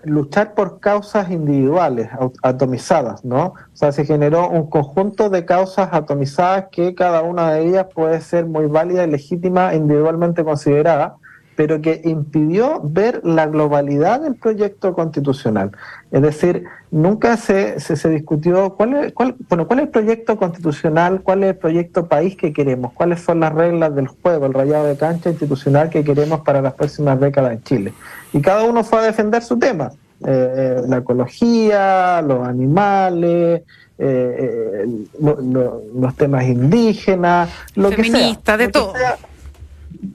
luchar 0.05 0.55
por 0.55 0.81
causas 0.81 1.31
individuales, 1.31 2.09
atomizadas, 2.43 3.25
¿no? 3.25 3.47
O 3.47 3.77
sea, 3.77 3.93
se 3.93 4.05
generó 4.05 4.49
un 4.49 4.69
conjunto 4.69 5.31
de 5.31 5.45
causas 5.45 5.91
atomizadas 5.93 6.67
que 6.71 6.95
cada 6.95 7.23
una 7.23 7.53
de 7.53 7.67
ellas 7.67 7.87
puede 7.95 8.21
ser 8.21 8.47
muy 8.47 8.67
válida 8.67 9.05
y 9.05 9.11
legítima 9.11 9.75
individualmente 9.75 10.45
considerada, 10.45 11.17
pero 11.61 11.83
que 11.83 12.01
impidió 12.05 12.81
ver 12.83 13.21
la 13.23 13.45
globalidad 13.45 14.23
del 14.23 14.35
proyecto 14.35 14.95
constitucional. 14.95 15.73
Es 16.11 16.23
decir, 16.23 16.65
nunca 16.91 17.37
se, 17.37 17.79
se, 17.81 18.09
discutió 18.09 18.77
cuál 18.77 18.95
es, 18.95 19.13
cuál, 19.13 19.37
bueno, 19.47 19.67
cuál 19.67 19.81
es 19.81 19.85
el 19.85 19.91
proyecto 19.91 20.39
constitucional, 20.39 21.21
cuál 21.21 21.43
es 21.43 21.51
el 21.51 21.57
proyecto 21.57 22.09
país 22.09 22.35
que 22.35 22.55
queremos, 22.55 22.95
cuáles 22.95 23.21
son 23.21 23.41
las 23.41 23.53
reglas 23.53 23.95
del 23.95 24.09
juego, 24.09 24.47
el 24.47 24.55
rayado 24.55 24.87
de 24.87 24.97
cancha 24.97 25.29
institucional 25.29 25.91
que 25.91 26.03
queremos 26.03 26.41
para 26.41 26.63
las 26.63 26.73
próximas 26.73 27.21
décadas 27.21 27.53
en 27.53 27.63
Chile. 27.63 27.93
Y 28.33 28.41
cada 28.41 28.65
uno 28.65 28.83
fue 28.83 29.01
a 29.01 29.03
defender 29.03 29.43
su 29.43 29.59
tema. 29.59 29.93
Eh, 30.27 30.79
eh, 30.81 30.83
la 30.89 30.97
ecología, 30.97 32.23
los 32.23 32.49
animales, 32.49 33.65
eh, 33.99 34.87
los 35.21 36.17
temas 36.17 36.45
indígenas, 36.45 37.51
lo 37.75 37.91
que 37.91 38.05
sea. 38.05 38.57
de 38.57 38.69
todo 38.69 38.95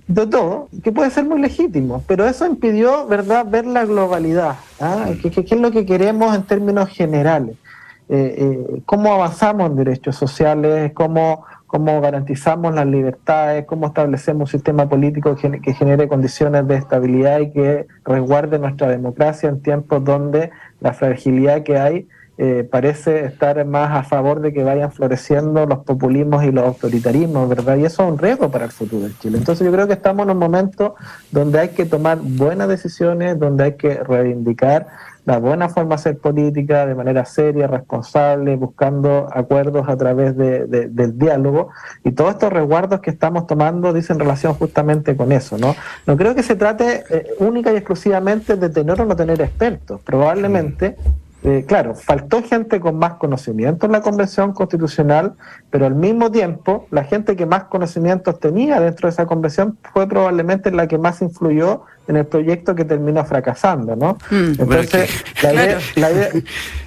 de 0.07 0.27
todo, 0.27 0.69
que 0.83 0.91
puede 0.91 1.09
ser 1.09 1.25
muy 1.25 1.41
legítimo, 1.41 2.03
pero 2.07 2.27
eso 2.27 2.45
impidió, 2.45 3.07
¿verdad?, 3.07 3.45
ver 3.49 3.65
la 3.65 3.85
globalidad, 3.85 4.55
¿ah? 4.79 5.09
¿Qué, 5.21 5.29
es 5.29 5.59
lo 5.59 5.71
que 5.71 5.85
queremos 5.85 6.35
en 6.35 6.43
términos 6.43 6.89
generales, 6.89 7.55
eh, 8.07 8.35
eh, 8.37 8.81
cómo 8.85 9.11
avanzamos 9.11 9.71
en 9.71 9.77
derechos 9.77 10.15
sociales, 10.15 10.91
cómo, 10.93 11.43
cómo 11.65 12.01
garantizamos 12.01 12.75
las 12.75 12.85
libertades, 12.85 13.65
cómo 13.65 13.87
establecemos 13.87 14.53
un 14.53 14.59
sistema 14.59 14.87
político 14.87 15.35
que 15.35 15.73
genere 15.73 16.07
condiciones 16.07 16.67
de 16.67 16.75
estabilidad 16.75 17.39
y 17.39 17.51
que 17.51 17.87
resguarde 18.03 18.59
nuestra 18.59 18.87
democracia 18.89 19.49
en 19.49 19.61
tiempos 19.63 20.03
donde 20.03 20.51
la 20.81 20.93
fragilidad 20.93 21.63
que 21.63 21.79
hay 21.79 22.07
eh, 22.37 22.67
parece 22.69 23.25
estar 23.25 23.63
más 23.65 23.91
a 23.91 24.03
favor 24.03 24.41
de 24.41 24.51
que 24.51 24.63
vayan 24.63 24.91
floreciendo 24.91 25.65
los 25.65 25.79
populismos 25.79 26.43
y 26.43 26.51
los 26.51 26.65
autoritarismos, 26.65 27.47
¿verdad? 27.47 27.77
Y 27.77 27.85
eso 27.85 28.03
es 28.03 28.11
un 28.11 28.17
riesgo 28.17 28.51
para 28.51 28.65
el 28.65 28.71
futuro 28.71 29.07
de 29.07 29.13
Chile. 29.19 29.37
Entonces 29.37 29.65
yo 29.65 29.71
creo 29.71 29.87
que 29.87 29.93
estamos 29.93 30.25
en 30.25 30.31
un 30.31 30.39
momento 30.39 30.95
donde 31.31 31.59
hay 31.59 31.69
que 31.69 31.85
tomar 31.85 32.19
buenas 32.21 32.67
decisiones, 32.67 33.39
donde 33.39 33.63
hay 33.63 33.73
que 33.73 34.03
reivindicar 34.03 34.87
la 35.25 35.39
buena 35.39 35.69
forma 35.69 35.89
de 35.89 35.95
hacer 35.95 36.17
política 36.19 36.85
de 36.85 36.93
manera 36.93 37.25
seria, 37.25 37.67
responsable, 37.67 38.55
buscando 38.57 39.27
acuerdos 39.33 39.89
a 39.89 39.97
través 39.97 40.37
de, 40.37 40.67
del 40.67 41.17
diálogo. 41.17 41.69
Y 42.03 42.11
todos 42.11 42.33
estos 42.33 42.53
resguardos 42.53 42.99
que 42.99 43.09
estamos 43.09 43.47
tomando 43.47 43.91
dicen 43.91 44.19
relación 44.19 44.53
justamente 44.53 45.15
con 45.17 45.31
eso, 45.31 45.57
¿no? 45.57 45.75
No 46.05 46.15
creo 46.15 46.35
que 46.35 46.43
se 46.43 46.55
trate 46.55 47.03
eh, 47.09 47.33
única 47.39 47.73
y 47.73 47.77
exclusivamente 47.77 48.55
de 48.55 48.69
tener 48.69 49.01
o 49.01 49.05
no 49.05 49.15
tener 49.15 49.41
expertos. 49.41 49.99
Probablemente 50.01 50.95
eh, 51.45 51.63
claro, 51.67 51.93
faltó 51.93 52.41
gente 52.41 52.79
con 52.79 52.97
más 52.97 53.13
conocimiento 53.13 53.85
en 53.85 53.91
la 53.91 54.01
Convención 54.01 54.51
Constitucional, 54.53 55.35
pero 55.69 55.85
al 55.85 55.93
mismo 55.93 56.31
tiempo 56.31 56.87
la 56.89 57.03
gente 57.03 57.35
que 57.35 57.45
más 57.45 57.65
conocimientos 57.65 58.39
tenía 58.39 58.79
dentro 58.79 59.07
de 59.07 59.13
esa 59.13 59.27
convención 59.27 59.77
fue 59.93 60.07
probablemente 60.07 60.71
la 60.71 60.87
que 60.87 60.97
más 60.97 61.21
influyó 61.21 61.83
en 62.07 62.17
el 62.17 62.25
proyecto 62.25 62.73
que 62.73 62.83
terminó 62.83 63.23
fracasando, 63.25 63.95
¿no? 63.95 64.17
Mm. 64.31 64.59
Entonces, 64.59 65.23
la, 65.43 65.53
idea, 65.53 65.79
la 65.95 66.11
idea 66.11 66.29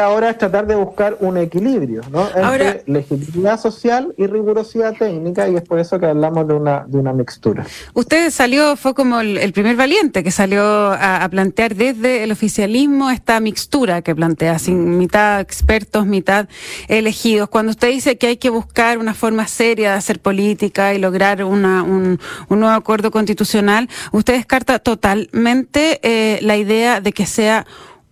ahora 0.00 0.30
es 0.30 0.38
tratar 0.38 0.66
de 0.66 0.74
buscar 0.74 1.16
un 1.20 1.36
equilibrio 1.36 2.02
¿no? 2.10 2.28
entre 2.34 2.82
legitimidad 2.86 3.60
social 3.60 4.14
y 4.16 4.26
rigurosidad 4.26 4.94
técnica 4.94 5.48
y 5.48 5.56
es 5.56 5.62
por 5.62 5.78
eso 5.78 5.98
que 5.98 6.06
hablamos 6.06 6.46
de 6.46 6.54
una, 6.54 6.84
de 6.86 6.98
una 6.98 7.12
mixtura. 7.12 7.66
Usted 7.94 8.30
salió, 8.30 8.76
fue 8.76 8.94
como 8.94 9.20
el, 9.20 9.52
primer 9.52 9.76
valiente 9.76 10.22
que 10.22 10.30
salió 10.30 10.62
a, 10.64 11.26
plantear 11.30 11.74
desde 11.74 12.22
el 12.22 12.32
oficialismo 12.32 13.10
esta 13.10 13.40
mixtura 13.40 14.02
que 14.02 14.14
plantea, 14.14 14.58
sin 14.58 14.98
mitad 14.98 15.40
expertos, 15.40 16.06
mitad 16.06 16.48
elegidos. 16.88 17.48
Cuando 17.48 17.70
usted 17.70 17.88
dice 17.88 18.18
que 18.18 18.28
hay 18.28 18.36
que 18.36 18.50
buscar 18.50 18.98
una 18.98 19.14
forma 19.14 19.46
seria 19.46 19.92
de 19.92 19.96
hacer 19.96 20.20
política 20.20 20.94
y 20.94 20.98
lograr 20.98 21.42
una, 21.42 21.82
un, 21.82 22.20
un 22.48 22.60
nuevo 22.60 22.74
acuerdo 22.74 23.10
constitucional, 23.10 23.88
usted 24.12 24.34
descarta 24.34 24.78
totalmente 24.78 26.00
eh, 26.02 26.38
la 26.42 26.56
idea 26.56 27.00
de 27.00 27.12
que 27.12 27.26
sea 27.26 27.66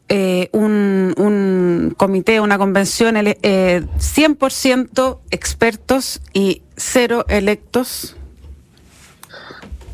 eh, 0.09 0.51
un, 0.53 1.95
comité, 1.97 2.41
una 2.41 2.59
convención 2.59 3.17
eh, 3.17 3.83
100% 3.99 5.19
expertos 5.31 6.21
y 6.33 6.63
cero 6.77 7.25
electos? 7.29 8.17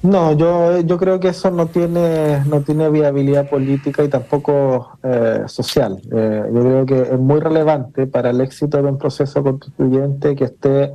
No, 0.02 0.32
yo, 0.32 0.80
yo 0.80 0.96
creo 0.96 1.20
que 1.20 1.28
eso 1.28 1.50
no 1.50 1.66
tiene, 1.66 2.42
no 2.46 2.62
tiene 2.62 2.88
viabilidad 2.88 3.50
política 3.50 4.02
y 4.02 4.08
tampoco 4.08 4.98
eh, 5.02 5.42
social. 5.46 6.00
Eh, 6.10 6.42
yo 6.52 6.60
creo 6.60 6.86
que 6.86 7.02
es 7.02 7.18
muy 7.18 7.38
relevante 7.38 8.06
para 8.06 8.30
el 8.30 8.40
éxito 8.40 8.82
de 8.82 8.88
un 8.88 8.98
proceso 8.98 9.42
constituyente 9.42 10.34
que 10.34 10.44
esté 10.44 10.94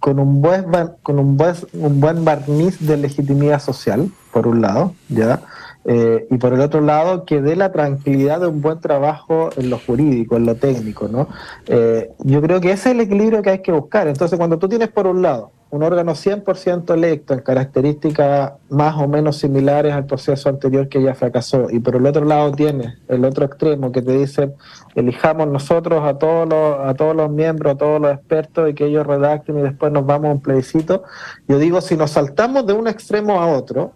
con 0.00 0.18
un 0.18 0.42
buen 0.42 0.64
con 1.02 1.18
un 1.18 1.36
buen, 1.36 1.54
un 1.74 2.00
buen 2.00 2.24
barniz 2.24 2.80
de 2.80 2.96
legitimidad 2.96 3.60
social, 3.60 4.10
por 4.32 4.48
un 4.48 4.60
lado, 4.60 4.94
ya 5.08 5.42
eh, 5.84 6.26
y 6.30 6.38
por 6.38 6.52
el 6.52 6.60
otro 6.60 6.80
lado, 6.80 7.24
que 7.24 7.40
dé 7.40 7.56
la 7.56 7.72
tranquilidad 7.72 8.40
de 8.40 8.48
un 8.48 8.60
buen 8.60 8.80
trabajo 8.80 9.50
en 9.56 9.70
lo 9.70 9.78
jurídico, 9.78 10.36
en 10.36 10.46
lo 10.46 10.54
técnico, 10.54 11.08
¿no? 11.08 11.28
Eh, 11.66 12.10
yo 12.20 12.40
creo 12.40 12.60
que 12.60 12.72
ese 12.72 12.90
es 12.90 12.94
el 12.94 13.00
equilibrio 13.00 13.42
que 13.42 13.50
hay 13.50 13.58
que 13.60 13.72
buscar. 13.72 14.06
Entonces, 14.08 14.38
cuando 14.38 14.58
tú 14.58 14.68
tienes 14.68 14.88
por 14.88 15.06
un 15.06 15.22
lado 15.22 15.50
un 15.72 15.82
órgano 15.82 16.12
100% 16.12 16.92
electo 16.92 17.32
en 17.32 17.40
características 17.40 18.52
más 18.68 18.94
o 18.98 19.08
menos 19.08 19.38
similares 19.38 19.94
al 19.94 20.04
proceso 20.04 20.50
anterior 20.50 20.86
que 20.86 21.02
ya 21.02 21.14
fracasó. 21.14 21.68
Y 21.70 21.80
por 21.80 21.96
el 21.96 22.04
otro 22.04 22.26
lado 22.26 22.52
tienes 22.52 22.98
el 23.08 23.24
otro 23.24 23.46
extremo 23.46 23.90
que 23.90 24.02
te 24.02 24.12
dice, 24.18 24.54
elijamos 24.94 25.48
nosotros 25.48 26.04
a 26.04 26.18
todos 26.18 26.46
los, 26.46 26.78
a 26.78 26.92
todos 26.92 27.16
los 27.16 27.30
miembros, 27.30 27.72
a 27.72 27.78
todos 27.78 28.02
los 28.02 28.12
expertos 28.12 28.68
y 28.68 28.74
que 28.74 28.84
ellos 28.84 29.06
redacten 29.06 29.60
y 29.60 29.62
después 29.62 29.90
nos 29.90 30.04
vamos 30.04 30.28
a 30.28 30.32
un 30.32 30.42
plebiscito. 30.42 31.04
Yo 31.48 31.58
digo, 31.58 31.80
si 31.80 31.96
nos 31.96 32.10
saltamos 32.10 32.66
de 32.66 32.74
un 32.74 32.86
extremo 32.86 33.40
a 33.40 33.46
otro 33.46 33.92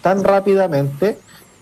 tan 0.00 0.24
rápidamente, 0.24 1.18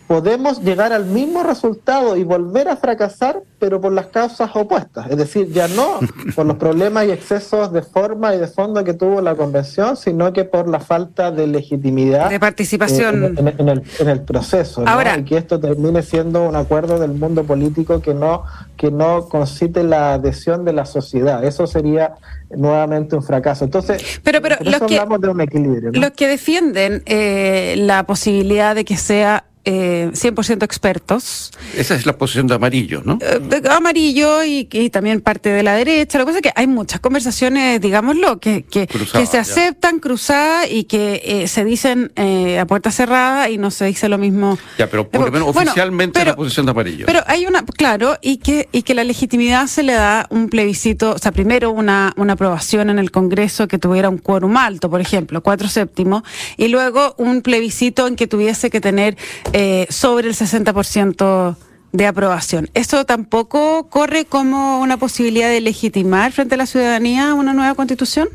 podemos 0.07 0.63
llegar 0.63 0.93
al 0.93 1.07
mismo 1.07 1.43
resultado 1.43 2.17
y 2.17 2.25
volver 2.25 2.69
a 2.69 2.77
fracasar, 2.77 3.43
pero 3.59 3.81
por 3.81 3.93
las 3.93 4.07
causas 4.07 4.51
opuestas. 4.55 5.11
Es 5.11 5.17
decir, 5.17 5.51
ya 5.53 5.67
no 5.69 5.99
por 6.35 6.47
los 6.47 6.57
problemas 6.57 7.07
y 7.07 7.11
excesos 7.11 7.73
de 7.73 7.83
forma 7.83 8.35
y 8.35 8.39
de 8.39 8.47
fondo 8.47 8.85
que 8.85 8.95
tuvo 8.95 9.21
la 9.21 9.35
convención, 9.35 9.97
sino 9.97 10.33
que 10.33 10.45
por 10.45 10.69
la 10.69 10.81
falta 10.81 11.31
de 11.31 11.47
legitimidad. 11.47 12.31
De 12.31 12.39
participación. 12.39 13.25
Eh, 13.25 13.35
en, 13.37 13.69
el, 13.69 13.83
en, 13.99 14.09
el, 14.09 14.21
proceso. 14.21 14.85
Ahora, 14.87 15.19
Y 15.19 15.25
que 15.25 15.39
esto 15.39 15.59
termine 15.59 16.03
siendo 16.03 16.49
un 16.49 16.55
acuerdo 16.55 16.99
del 16.99 17.13
mundo 17.13 17.45
político 17.45 18.01
que 18.01 18.15
no, 18.15 18.45
que 18.77 18.91
no 18.91 19.29
concite 19.29 19.83
la 19.83 20.15
adhesión 20.15 20.65
de 20.65 20.73
la 20.73 20.87
sociedad. 20.87 21.45
Eso 21.45 21.67
sería 21.67 22.15
nuevamente 22.51 23.17
un 23.17 23.23
fracaso. 23.23 23.65
Entonces, 23.65 24.21
pero, 24.23 24.41
pero 24.41 24.57
los 24.61 24.81
que, 24.83 25.01
de 25.19 25.29
un 25.29 25.41
equilibrio. 25.41 25.91
Los 25.93 26.11
que 26.13 26.29
defienden 26.29 27.03
eh, 27.07 27.75
la 27.79 28.05
posibilidad 28.05 28.75
de 28.75 28.85
que 28.85 28.97
sea 28.97 29.45
eh, 29.67 30.11
100% 30.13 30.63
expertos. 30.63 31.51
Esa 31.77 31.97
es 31.97 32.07
la 32.07 32.17
posición 32.17 32.47
de 32.47 32.55
amarillo, 32.55 33.03
¿no? 33.05 33.19
Eh, 33.21 33.63
amarillo 33.69 34.45
y, 34.45 34.65
también 34.91 35.21
parte 35.21 35.51
de 35.51 35.63
la 35.65 35.75
derecha. 35.75 36.19
Lo 36.19 36.25
que 36.25 36.31
pasa 36.31 36.39
es 36.39 36.43
que 36.43 36.53
hay 36.55 36.69
muchas 36.69 37.01
conversaciones, 37.01 37.81
digámoslo, 37.81 38.39
que, 38.39 38.63
que, 38.63 38.87
que 38.87 39.27
se 39.27 39.39
aceptan 39.39 39.99
cruzadas 39.99 40.71
y 40.71 40.85
que 40.85 41.21
eh, 41.25 41.49
se 41.49 41.65
dicen 41.65 42.13
eh, 42.15 42.61
a 42.61 42.67
puerta 42.67 42.93
cerrada 42.93 43.51
y 43.51 43.59
no 43.59 43.73
se 43.73 43.87
dice 43.87 44.09
lo 44.09 44.19
mismo. 44.19 44.57
Ya, 44.79 44.89
pero 44.89 45.09
por 45.09 45.27
lo 45.27 45.33
menos 45.33 45.49
oficialmente 45.49 46.25
la 46.25 46.37
posición 46.37 46.67
de 46.67 46.71
amarillo. 46.71 47.07
Pero 47.07 47.21
hay 47.27 47.47
una, 47.47 47.65
claro, 47.65 48.17
y 48.23 48.37
que, 48.39 48.69
y 48.71 48.83
que 48.83 48.95
la 48.95 49.03
legitimidad 49.03 49.67
se 49.67 49.83
le 49.83 49.95
da 49.95 50.27
un 50.31 50.49
plebiscito, 50.49 51.15
o 51.15 51.19
sea, 51.19 51.33
primero 51.33 51.73
una, 51.73 52.13
una 52.17 52.35
aprobación 52.35 52.89
en 52.89 53.01
el 53.01 53.11
Congreso 53.11 53.67
que 53.67 53.79
tuviera 53.79 54.09
un 54.09 54.19
quórum 54.19 54.57
alto, 54.57 54.89
por 54.89 55.01
ejemplo, 55.01 55.43
cuatro 55.43 55.69
séptimos, 55.69 56.23
y 56.57 56.69
luego 56.69 57.17
un 57.19 57.43
plebiscito 57.43 58.07
en 58.07 58.15
que 58.15 58.29
tuviese 58.29 58.71
que 58.71 58.81
tener 58.81 59.17
eh, 59.59 59.87
sobre 59.89 60.29
el 60.29 60.35
60% 60.35 61.57
de 61.91 62.07
aprobación. 62.07 62.69
¿Eso 62.75 63.07
tampoco 63.07 63.89
corre 63.89 64.27
como 64.27 64.81
una 64.83 64.99
posibilidad 64.99 65.49
de 65.49 65.63
legitimar 65.63 66.31
frente 66.33 66.57
a 66.57 66.59
la 66.59 66.67
ciudadanía 66.67 67.33
una 67.33 67.55
nueva 67.55 67.75
constitución? 67.75 68.29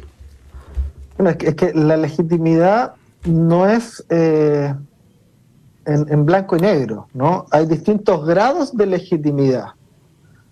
Bueno, 1.20 1.38
es 1.40 1.54
que, 1.54 1.74
la 1.76 1.96
legitimidad 1.96 2.94
no 3.26 3.70
es 3.70 4.04
eh, 4.10 4.74
en, 5.86 6.26
blanco 6.26 6.58
y 6.58 6.62
negro, 6.62 7.08
¿no? 7.14 7.46
Hay 7.52 7.68
distintos 7.68 8.26
grados 8.26 8.76
de 8.76 8.88
legitimidad. 8.88 9.76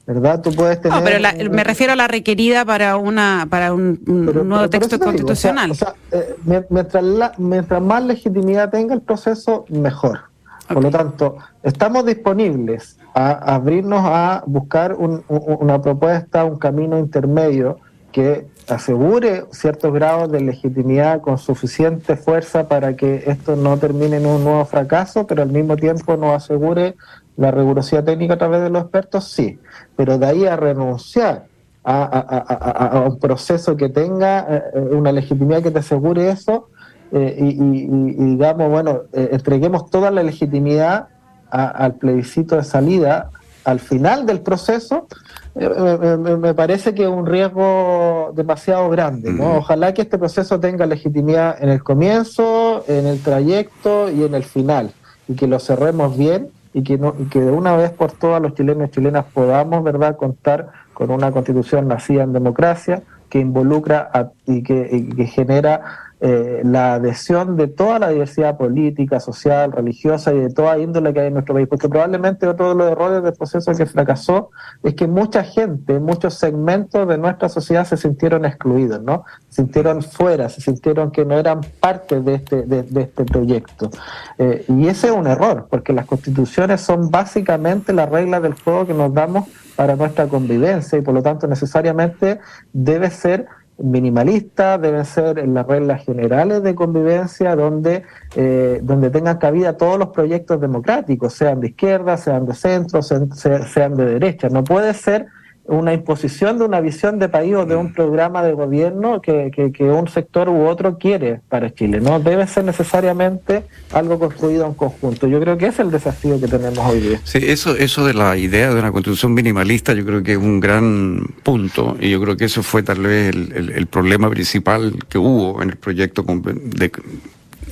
¿verdad? 0.05 0.39
Tú 0.41 0.51
puedes 0.51 0.79
tener... 0.81 0.99
No, 0.99 1.03
pero 1.03 1.49
me 1.51 1.63
refiero 1.63 1.93
a 1.93 1.95
la 1.95 2.07
requerida 2.07 2.63
para 2.63 2.95
una 2.97 3.47
para 3.49 3.73
un, 3.73 3.99
nuevo 4.05 4.69
texto 4.69 4.99
constitucional. 4.99 5.71
Eh, 6.11 6.35
mientras, 6.69 7.39
mientras 7.39 7.81
más 7.81 8.03
legitimidad 8.03 8.69
tenga 8.69 8.93
el 8.93 9.01
proceso, 9.01 9.65
mejor. 9.69 10.28
Por 10.71 10.83
lo 10.83 10.89
tanto, 10.91 11.38
estamos 11.63 12.05
disponibles 12.05 12.97
a 13.13 13.55
abrirnos 13.55 14.01
a 14.03 14.43
buscar 14.45 14.95
una 14.95 15.81
propuesta, 15.81 16.45
un 16.45 16.57
camino 16.57 16.99
intermedio 16.99 17.77
que 18.11 18.47
asegure 18.67 19.45
ciertos 19.51 19.93
grados 19.93 20.31
de 20.31 20.41
legitimidad 20.41 21.21
con 21.21 21.38
suficiente 21.38 22.15
fuerza 22.15 22.67
para 22.67 22.95
que 22.95 23.23
esto 23.27 23.55
no 23.55 23.77
termine 23.77 24.17
en 24.17 24.25
un 24.25 24.43
nuevo 24.43 24.65
fracaso, 24.65 25.25
pero 25.25 25.41
al 25.41 25.49
mismo 25.49 25.75
tiempo 25.75 26.17
nos 26.17 26.35
asegure 26.35 26.95
la 27.35 27.51
rigurosidad 27.51 28.03
técnica 28.03 28.35
a 28.35 28.38
través 28.38 28.61
de 28.61 28.69
los 28.69 28.83
expertos, 28.83 29.25
sí. 29.25 29.59
Pero 29.95 30.17
de 30.17 30.25
ahí 30.25 30.45
a 30.45 30.55
renunciar 30.55 31.45
a, 31.83 33.05
un 33.07 33.19
proceso 33.19 33.75
que 33.75 33.89
tenga 33.89 34.45
eh, 34.73 34.79
una 34.91 35.11
legitimidad 35.11 35.63
que 35.63 35.71
te 35.71 35.79
asegure 35.79 36.29
eso, 36.29 36.67
eh, 37.11 37.35
y, 37.39 37.87
digamos, 37.87 38.69
bueno, 38.69 39.01
eh, 39.13 39.29
entreguemos 39.31 39.89
toda 39.89 40.11
la 40.11 40.23
legitimidad 40.23 41.07
al 41.51 41.95
plebiscito 41.95 42.57
de 42.57 42.63
salida 42.63 43.31
al 43.63 43.79
final 43.79 44.25
del 44.25 44.41
proceso, 44.41 45.07
eh, 45.55 46.37
me, 46.39 46.53
parece 46.53 46.93
que 46.93 47.03
es 47.03 47.09
un 47.09 47.25
riesgo 47.25 48.31
demasiado 48.35 48.89
grande. 48.89 49.31
¿no? 49.31 49.57
Ojalá 49.57 49.93
que 49.93 50.01
este 50.01 50.17
proceso 50.17 50.59
tenga 50.59 50.85
legitimidad 50.85 51.61
en 51.61 51.69
el 51.69 51.83
comienzo, 51.83 52.83
en 52.87 53.05
el 53.05 53.21
trayecto 53.21 54.09
y 54.09 54.23
en 54.23 54.33
el 54.33 54.43
final, 54.43 54.91
y 55.27 55.35
que 55.35 55.47
lo 55.47 55.59
cerremos 55.59 56.17
bien 56.17 56.49
y 56.73 56.83
que, 56.83 56.97
no, 56.97 57.15
y 57.19 57.25
que 57.25 57.41
de 57.41 57.51
una 57.51 57.75
vez 57.75 57.91
por 57.91 58.11
todas 58.11 58.41
los 58.41 58.53
chilenos 58.53 58.89
y 58.89 58.91
chilenas 58.91 59.25
podamos 59.33 59.83
verdad 59.83 60.15
contar 60.17 60.69
con 60.93 61.11
una 61.11 61.31
constitución 61.31 61.87
nacida 61.87 62.23
en 62.23 62.33
democracia 62.33 63.03
que 63.29 63.39
involucra 63.39 64.31
y, 64.45 64.63
que, 64.63 64.89
y 64.91 65.09
que 65.15 65.25
genera 65.25 65.81
eh, 66.21 66.61
la 66.65 66.95
adhesión 66.95 67.55
de 67.55 67.67
toda 67.67 67.97
la 67.97 68.09
diversidad 68.09 68.57
política, 68.57 69.21
social, 69.21 69.71
religiosa 69.71 70.33
y 70.33 70.39
de 70.39 70.49
toda 70.49 70.77
índole 70.77 71.13
que 71.13 71.21
hay 71.21 71.27
en 71.27 71.33
nuestro 71.33 71.55
país, 71.55 71.67
porque 71.69 71.88
probablemente 71.88 72.45
otro 72.45 72.69
de 72.69 72.75
los 72.75 72.91
errores 72.91 73.23
del 73.23 73.31
proceso 73.31 73.71
que 73.73 73.85
fracasó 73.85 74.51
es 74.83 74.95
que 74.95 75.07
mucha 75.07 75.43
gente, 75.43 75.97
muchos 75.99 76.33
segmentos 76.33 77.07
de 77.07 77.17
nuestra 77.17 77.47
sociedad 77.47 77.85
se 77.85 77.95
sintieron 77.95 78.43
excluidos, 78.43 79.01
¿no? 79.01 79.23
Se 79.47 79.61
sintieron 79.61 80.03
fuera, 80.03 80.49
se 80.49 80.59
sintieron 80.59 81.11
que 81.11 81.23
no 81.23 81.39
eran 81.39 81.61
parte 81.79 82.19
de 82.19 82.35
este, 82.35 82.63
de, 82.63 83.01
este 83.01 83.23
proyecto. 83.23 83.89
Eh, 84.38 84.65
y 84.67 84.88
ese 84.88 85.07
es 85.07 85.13
un 85.13 85.25
error, 85.25 85.67
porque 85.69 85.93
las 85.93 86.05
constituciones 86.05 86.81
son 86.81 87.09
básicamente 87.09 87.93
las 87.93 88.09
reglas 88.09 88.41
del 88.41 88.55
juego 88.55 88.85
que 88.85 88.93
nos 88.93 89.13
damos 89.13 89.45
para 89.77 89.95
nuestra 89.95 90.27
convivencia 90.27 90.97
y 90.97 91.01
por 91.01 91.13
lo 91.13 91.23
tanto 91.23 91.47
necesariamente 91.47 92.41
debe 92.73 93.09
ser 93.09 93.47
minimalista, 93.81 94.77
deben 94.77 95.05
ser 95.05 95.39
en 95.39 95.53
las 95.53 95.65
reglas 95.65 96.03
generales 96.03 96.63
de 96.63 96.75
convivencia 96.75 97.55
donde, 97.55 98.03
eh, 98.36 98.79
donde 98.83 99.09
tengan 99.09 99.38
cabida 99.38 99.77
todos 99.77 99.98
los 99.98 100.09
proyectos 100.09 100.59
democráticos, 100.62 101.33
sean 101.33 101.59
de 101.59 101.67
izquierda, 101.67 102.17
sean 102.17 102.45
de 102.45 102.53
centro, 102.53 103.01
sean, 103.01 103.29
sean 103.33 103.95
de 103.95 104.05
derecha. 104.05 104.50
No 104.50 104.63
puede 104.63 104.93
ser 104.93 105.27
una 105.69 105.93
imposición 105.93 106.57
de 106.57 106.65
una 106.65 106.81
visión 106.81 107.19
de 107.19 107.29
país 107.29 107.55
o 107.55 107.65
de 107.65 107.75
un 107.75 107.88
mm. 107.88 107.93
programa 107.93 108.43
de 108.43 108.53
gobierno 108.53 109.21
que, 109.21 109.51
que, 109.51 109.83
un 109.83 110.07
sector 110.07 110.49
u 110.49 110.67
otro 110.67 110.97
quiere 110.97 111.41
para 111.47 111.73
Chile. 111.73 111.99
No 112.01 112.19
debe 112.19 112.47
ser 112.47 112.65
necesariamente 112.65 113.63
algo 113.93 114.19
construido 114.19 114.65
en 114.65 114.73
conjunto. 114.73 115.27
Yo 115.27 115.39
creo 115.39 115.57
que 115.57 115.67
ese 115.67 115.81
es 115.81 115.88
el 115.88 115.91
desafío 115.91 116.39
que 116.39 116.47
tenemos 116.47 116.79
hoy 116.79 116.99
día. 116.99 117.21
Sí, 117.23 117.39
eso, 117.41 117.75
eso 117.75 118.05
de 118.05 118.13
la 118.13 118.35
idea 118.35 118.73
de 118.73 118.79
una 118.79 118.91
constitución 118.91 119.33
minimalista, 119.33 119.93
yo 119.93 120.05
creo 120.05 120.23
que 120.23 120.33
es 120.33 120.38
un 120.38 120.59
gran 120.59 121.25
punto 121.43 121.95
y 121.99 122.09
yo 122.09 122.21
creo 122.21 122.35
que 122.35 122.45
eso 122.45 122.63
fue 122.63 122.83
tal 122.83 123.01
vez 123.01 123.35
el, 123.35 123.73
el, 123.75 123.88
problema 123.88 124.29
principal 124.29 124.95
que 125.07 125.17
hubo 125.17 125.61
en 125.61 125.69
el 125.69 125.75
proyecto 125.77 126.23
de, 126.23 126.91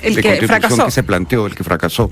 el 0.02 0.22
que 0.22 0.48
fracasó. 0.48 0.86
que 0.86 0.92
se 0.92 1.04
planteó, 1.04 1.48
el 1.48 1.56
que 1.56 1.64
fracasó. 1.64 2.12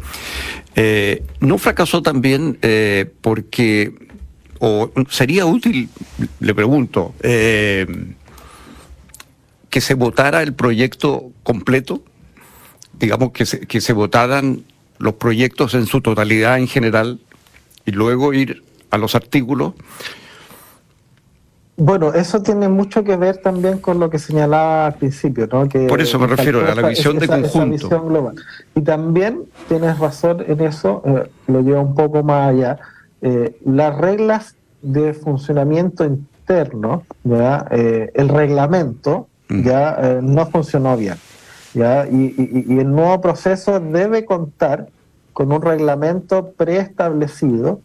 Eh, 0.76 1.24
no 1.40 1.58
fracasó 1.58 2.02
también 2.02 2.58
eh, 2.62 3.12
porque 3.22 3.94
o 4.60 4.90
sería 5.10 5.46
útil, 5.46 5.90
le 6.40 6.56
pregunto, 6.56 7.14
eh, 7.22 7.86
que 9.70 9.82
se 9.82 9.94
votara 9.94 10.42
el 10.42 10.54
proyecto 10.54 11.32
completo, 11.44 12.02
digamos 12.94 13.32
que 13.32 13.46
se, 13.46 13.62
que 13.62 13.82
se 13.82 13.94
votaran 13.94 14.64
los 15.00 15.16
proyectos 15.16 15.74
en 15.74 15.86
su 15.86 16.02
totalidad 16.02 16.58
en 16.58 16.68
general 16.68 17.20
y 17.86 17.92
luego 17.92 18.34
ir 18.34 18.64
a 18.92 18.98
los 18.98 19.16
artículos. 19.16 19.74
Bueno, 21.78 22.14
eso 22.14 22.42
tiene 22.42 22.70
mucho 22.70 23.04
que 23.04 23.18
ver 23.18 23.38
también 23.38 23.80
con 23.80 24.00
lo 24.00 24.10
que 24.10 24.18
señalaba 24.18 24.86
al 24.88 24.96
principio, 24.96 25.48
¿no? 25.52 25.68
Que 25.68 25.88
Por 25.88 26.00
eso 26.00 26.18
me 26.18 26.28
refiero 26.28 26.66
a 26.66 26.74
la 26.74 26.88
visión 26.88 27.20
de 27.20 27.28
conjunto. 27.28 28.02
global. 28.02 28.36
Y 28.76 28.82
también 28.82 29.44
tienes 29.68 30.00
razón 30.00 30.46
en 30.48 30.62
eso, 30.62 31.04
eh, 31.06 31.30
lo 31.48 31.62
lleva 31.62 31.82
un 31.82 31.94
poco 31.94 32.24
más 32.24 32.52
allá. 32.52 32.80
Eh, 33.28 33.58
las 33.66 33.98
reglas 33.98 34.56
de 34.84 35.16
funcionamiento 35.16 36.06
interno, 36.06 37.02
¿ya? 37.24 37.66
Eh, 37.72 38.12
el 38.14 38.30
reglamento 38.30 39.28
mm. 39.50 39.64
ya 39.64 39.98
eh, 40.00 40.20
no 40.22 40.46
funcionó 40.46 40.96
bien. 40.96 41.16
¿ya? 41.74 42.08
Y, 42.08 42.36
y, 42.68 42.78
el 42.78 42.92
nuevo 42.92 43.20
proceso 43.22 43.80
debe 43.80 44.26
contar 44.26 44.90
con 45.34 45.52
un 45.52 45.64
reglamento 45.64 46.52
preestablecido 46.52 47.82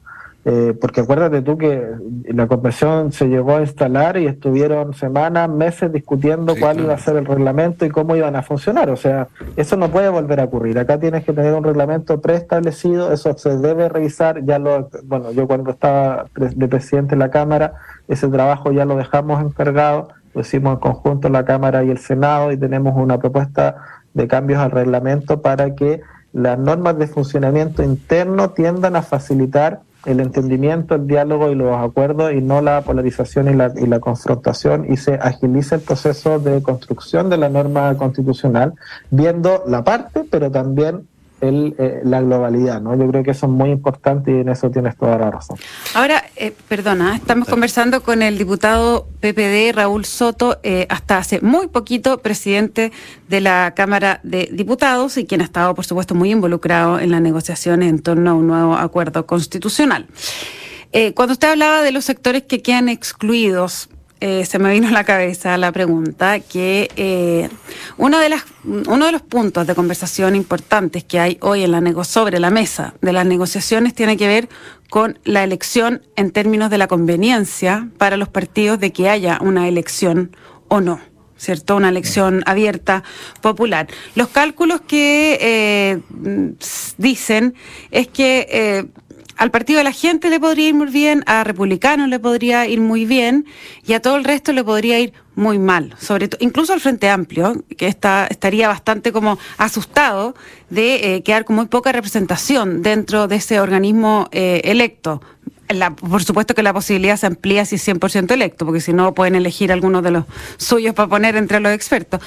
eh, 0.46 0.74
porque 0.80 1.02
acuérdate 1.02 1.42
tú 1.42 1.58
que 1.58 1.86
la 2.24 2.46
convención 2.46 3.12
se 3.12 3.28
llegó 3.28 3.56
a 3.56 3.60
instalar 3.60 4.16
y 4.16 4.26
estuvieron 4.26 4.94
semanas, 4.94 5.50
meses 5.50 5.92
discutiendo 5.92 6.54
cuál 6.58 6.80
iba 6.80 6.94
a 6.94 6.98
ser 6.98 7.16
el 7.16 7.26
reglamento 7.26 7.84
y 7.84 7.90
cómo 7.90 8.16
iban 8.16 8.36
a 8.36 8.42
funcionar. 8.42 8.88
O 8.88 8.96
sea, 8.96 9.28
eso 9.56 9.76
no 9.76 9.90
puede 9.90 10.08
volver 10.08 10.40
a 10.40 10.44
ocurrir. 10.44 10.78
Acá 10.78 10.98
tienes 10.98 11.24
que 11.24 11.34
tener 11.34 11.52
un 11.52 11.62
reglamento 11.62 12.22
preestablecido, 12.22 13.12
eso 13.12 13.36
se 13.36 13.58
debe 13.58 13.90
revisar. 13.90 14.42
Ya 14.46 14.58
lo, 14.58 14.88
bueno, 15.04 15.30
yo 15.32 15.46
cuando 15.46 15.72
estaba 15.72 16.24
de 16.34 16.68
presidente 16.68 17.16
de 17.16 17.18
la 17.18 17.30
Cámara, 17.30 17.74
ese 18.08 18.26
trabajo 18.28 18.72
ya 18.72 18.86
lo 18.86 18.96
dejamos 18.96 19.42
encargado, 19.42 20.08
lo 20.32 20.40
hicimos 20.40 20.74
en 20.74 20.80
conjunto 20.80 21.28
la 21.28 21.44
Cámara 21.44 21.84
y 21.84 21.90
el 21.90 21.98
Senado 21.98 22.50
y 22.50 22.56
tenemos 22.56 22.94
una 22.96 23.18
propuesta 23.18 23.76
de 24.14 24.26
cambios 24.26 24.60
al 24.60 24.70
reglamento 24.70 25.42
para 25.42 25.74
que 25.74 26.00
las 26.32 26.58
normas 26.58 26.96
de 26.98 27.08
funcionamiento 27.08 27.82
interno 27.82 28.50
tiendan 28.50 28.96
a 28.96 29.02
facilitar 29.02 29.80
el 30.06 30.20
entendimiento, 30.20 30.94
el 30.94 31.06
diálogo 31.06 31.50
y 31.50 31.54
los 31.54 31.76
acuerdos 31.76 32.32
y 32.32 32.40
no 32.40 32.62
la 32.62 32.80
polarización 32.82 33.48
y 33.48 33.54
la, 33.54 33.72
y 33.76 33.86
la 33.86 34.00
confrontación 34.00 34.90
y 34.90 34.96
se 34.96 35.14
agiliza 35.14 35.76
el 35.76 35.82
proceso 35.82 36.38
de 36.38 36.62
construcción 36.62 37.28
de 37.28 37.36
la 37.36 37.48
norma 37.48 37.94
constitucional 37.96 38.74
viendo 39.10 39.62
la 39.66 39.84
parte, 39.84 40.24
pero 40.30 40.50
también 40.50 41.06
el, 41.40 41.74
eh, 41.78 42.00
la 42.04 42.20
globalidad, 42.20 42.80
¿no? 42.80 42.96
Yo 42.96 43.08
creo 43.08 43.22
que 43.22 43.30
eso 43.30 43.46
es 43.46 43.52
muy 43.52 43.70
importante 43.70 44.30
y 44.30 44.40
en 44.40 44.48
eso 44.48 44.70
tienes 44.70 44.96
toda 44.96 45.18
la 45.18 45.30
razón. 45.30 45.58
Ahora, 45.94 46.24
eh, 46.36 46.54
perdona, 46.68 47.16
estamos 47.16 47.48
conversando 47.48 48.02
con 48.02 48.22
el 48.22 48.38
diputado 48.38 49.06
PPD 49.20 49.72
Raúl 49.74 50.04
Soto, 50.04 50.58
eh, 50.62 50.86
hasta 50.88 51.18
hace 51.18 51.40
muy 51.40 51.68
poquito 51.68 52.18
presidente 52.18 52.92
de 53.28 53.40
la 53.40 53.72
Cámara 53.74 54.20
de 54.22 54.48
Diputados 54.52 55.16
y 55.16 55.26
quien 55.26 55.40
ha 55.40 55.44
estado, 55.44 55.74
por 55.74 55.84
supuesto, 55.84 56.14
muy 56.14 56.30
involucrado 56.30 56.98
en 56.98 57.10
las 57.10 57.20
negociaciones 57.20 57.88
en 57.88 58.00
torno 58.00 58.30
a 58.30 58.34
un 58.34 58.46
nuevo 58.46 58.74
acuerdo 58.74 59.26
constitucional. 59.26 60.06
cuando 61.14 61.32
usted 61.34 61.50
hablaba 61.50 61.82
de 61.82 61.92
los 61.92 62.04
sectores 62.04 62.42
que 62.42 62.62
quedan 62.62 62.88
excluidos, 62.88 63.88
eh, 64.20 64.44
se 64.44 64.58
me 64.58 64.72
vino 64.72 64.88
a 64.88 64.90
la 64.90 65.04
cabeza 65.04 65.56
la 65.56 65.72
pregunta 65.72 66.40
que 66.40 66.90
eh, 66.96 67.48
uno, 67.96 68.18
de 68.18 68.28
las, 68.28 68.44
uno 68.64 69.06
de 69.06 69.12
los 69.12 69.22
puntos 69.22 69.66
de 69.66 69.74
conversación 69.74 70.36
importantes 70.36 71.04
que 71.04 71.18
hay 71.18 71.38
hoy 71.40 71.64
en 71.64 71.72
la 71.72 71.80
sobre 72.04 72.38
la 72.38 72.50
mesa 72.50 72.94
de 73.00 73.12
las 73.12 73.24
negociaciones 73.24 73.94
tiene 73.94 74.16
que 74.16 74.28
ver 74.28 74.48
con 74.90 75.18
la 75.24 75.42
elección 75.42 76.02
en 76.16 76.30
términos 76.30 76.68
de 76.68 76.78
la 76.78 76.86
conveniencia 76.86 77.88
para 77.96 78.16
los 78.16 78.28
partidos 78.28 78.78
de 78.78 78.92
que 78.92 79.08
haya 79.08 79.38
una 79.40 79.68
elección 79.68 80.36
o 80.68 80.80
no. 80.80 81.00
¿cierto? 81.40 81.76
Una 81.76 81.88
elección 81.88 82.42
abierta, 82.44 83.02
popular. 83.40 83.88
Los 84.14 84.28
cálculos 84.28 84.82
que 84.82 85.38
eh, 85.40 85.98
dicen 86.98 87.54
es 87.90 88.08
que 88.08 88.46
eh, 88.50 88.84
al 89.40 89.50
partido 89.50 89.78
de 89.78 89.84
la 89.84 89.92
gente 89.92 90.28
le 90.28 90.38
podría 90.38 90.68
ir 90.68 90.74
muy 90.74 90.88
bien, 90.88 91.24
a 91.24 91.44
republicanos 91.44 92.10
le 92.10 92.18
podría 92.18 92.66
ir 92.66 92.78
muy 92.78 93.06
bien 93.06 93.46
y 93.86 93.94
a 93.94 94.02
todo 94.02 94.16
el 94.16 94.24
resto 94.24 94.52
le 94.52 94.62
podría 94.62 95.00
ir 95.00 95.14
muy 95.34 95.58
mal, 95.58 95.94
sobre 95.98 96.28
todo, 96.28 96.44
incluso 96.44 96.74
al 96.74 96.80
Frente 96.80 97.08
Amplio, 97.08 97.64
que 97.78 97.86
está, 97.86 98.26
estaría 98.26 98.68
bastante 98.68 99.12
como 99.12 99.38
asustado 99.56 100.34
de 100.68 101.16
eh, 101.16 101.22
quedar 101.22 101.46
con 101.46 101.56
muy 101.56 101.68
poca 101.68 101.90
representación 101.90 102.82
dentro 102.82 103.28
de 103.28 103.36
ese 103.36 103.60
organismo 103.60 104.28
eh, 104.30 104.60
electo. 104.64 105.22
por 106.10 106.22
supuesto 106.22 106.54
que 106.54 106.62
la 106.62 106.74
posibilidad 106.74 107.16
se 107.16 107.24
amplía 107.24 107.64
si 107.64 107.76
es 107.76 107.88
100% 107.88 108.30
electo, 108.32 108.66
porque 108.66 108.82
si 108.82 108.92
no 108.92 109.14
pueden 109.14 109.36
elegir 109.36 109.72
algunos 109.72 110.02
de 110.02 110.10
los 110.10 110.24
suyos 110.58 110.94
para 110.94 111.08
poner 111.08 111.36
entre 111.36 111.60
los 111.60 111.72
expertos. 111.72 112.20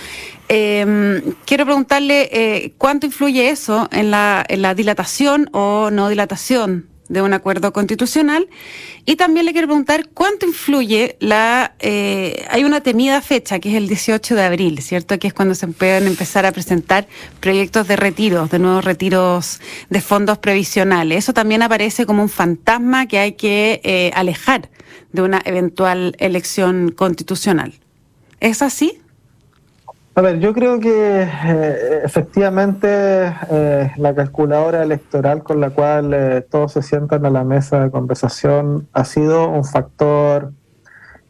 Em, 0.47 1.21
quiero 1.45 1.65
preguntarle 1.65 2.28
eh, 2.32 2.73
cuánto 2.80 3.06
influye 3.06 3.49
eso 3.49 3.88
la, 3.91 4.43
en 4.49 4.63
la 4.63 4.73
dilatación 4.73 5.47
o 5.52 5.91
no 5.91 6.10
dilatación 6.10 6.91
de 7.09 7.21
un 7.21 7.33
acuerdo 7.33 7.73
constitucional. 7.73 8.47
Y 9.05 9.15
también 9.15 9.45
le 9.45 9.51
quiero 9.51 9.67
preguntar 9.67 10.09
cuánto 10.13 10.45
influye 10.45 11.17
la... 11.19 11.75
Eh, 11.79 12.45
hay 12.49 12.63
una 12.63 12.81
temida 12.81 13.21
fecha, 13.21 13.59
que 13.59 13.69
es 13.69 13.75
el 13.75 13.87
18 13.87 14.35
de 14.35 14.43
abril, 14.43 14.81
¿cierto? 14.81 15.19
Que 15.19 15.27
es 15.27 15.33
cuando 15.33 15.55
se 15.55 15.67
pueden 15.67 16.07
empezar 16.07 16.45
a 16.45 16.51
presentar 16.51 17.07
proyectos 17.39 17.87
de 17.87 17.95
retiros, 17.95 18.49
de 18.49 18.59
nuevos 18.59 18.85
retiros 18.85 19.59
de 19.89 20.01
fondos 20.01 20.37
previsionales. 20.37 21.19
Eso 21.19 21.33
también 21.33 21.61
aparece 21.61 22.05
como 22.05 22.23
un 22.23 22.29
fantasma 22.29 23.07
que 23.07 23.19
hay 23.19 23.33
que 23.33 23.81
eh, 23.83 24.11
alejar 24.15 24.69
de 25.11 25.21
una 25.21 25.41
eventual 25.45 26.15
elección 26.19 26.91
constitucional. 26.91 27.73
¿Es 28.39 28.61
así? 28.61 28.99
A 30.15 30.21
ver, 30.21 30.39
yo 30.39 30.54
creo 30.54 30.80
que 30.80 31.23
eh, 31.23 32.02
efectivamente 32.04 32.88
eh, 33.49 33.91
la 33.97 34.13
calculadora 34.13 34.84
electoral 34.84 35.41
con 35.41 35.60
la 35.60 35.71
cual 35.71 36.13
eh, 36.13 36.45
todos 36.47 36.73
se 36.73 36.84
sientan 36.84 37.26
a 37.26 37.32
la 37.32 37.43
mesa 37.43 37.84
de 37.84 37.89
conversación 37.89 38.88
ha 38.93 39.06
sido 39.06 39.49
un 39.49 39.65
factor 39.65 40.54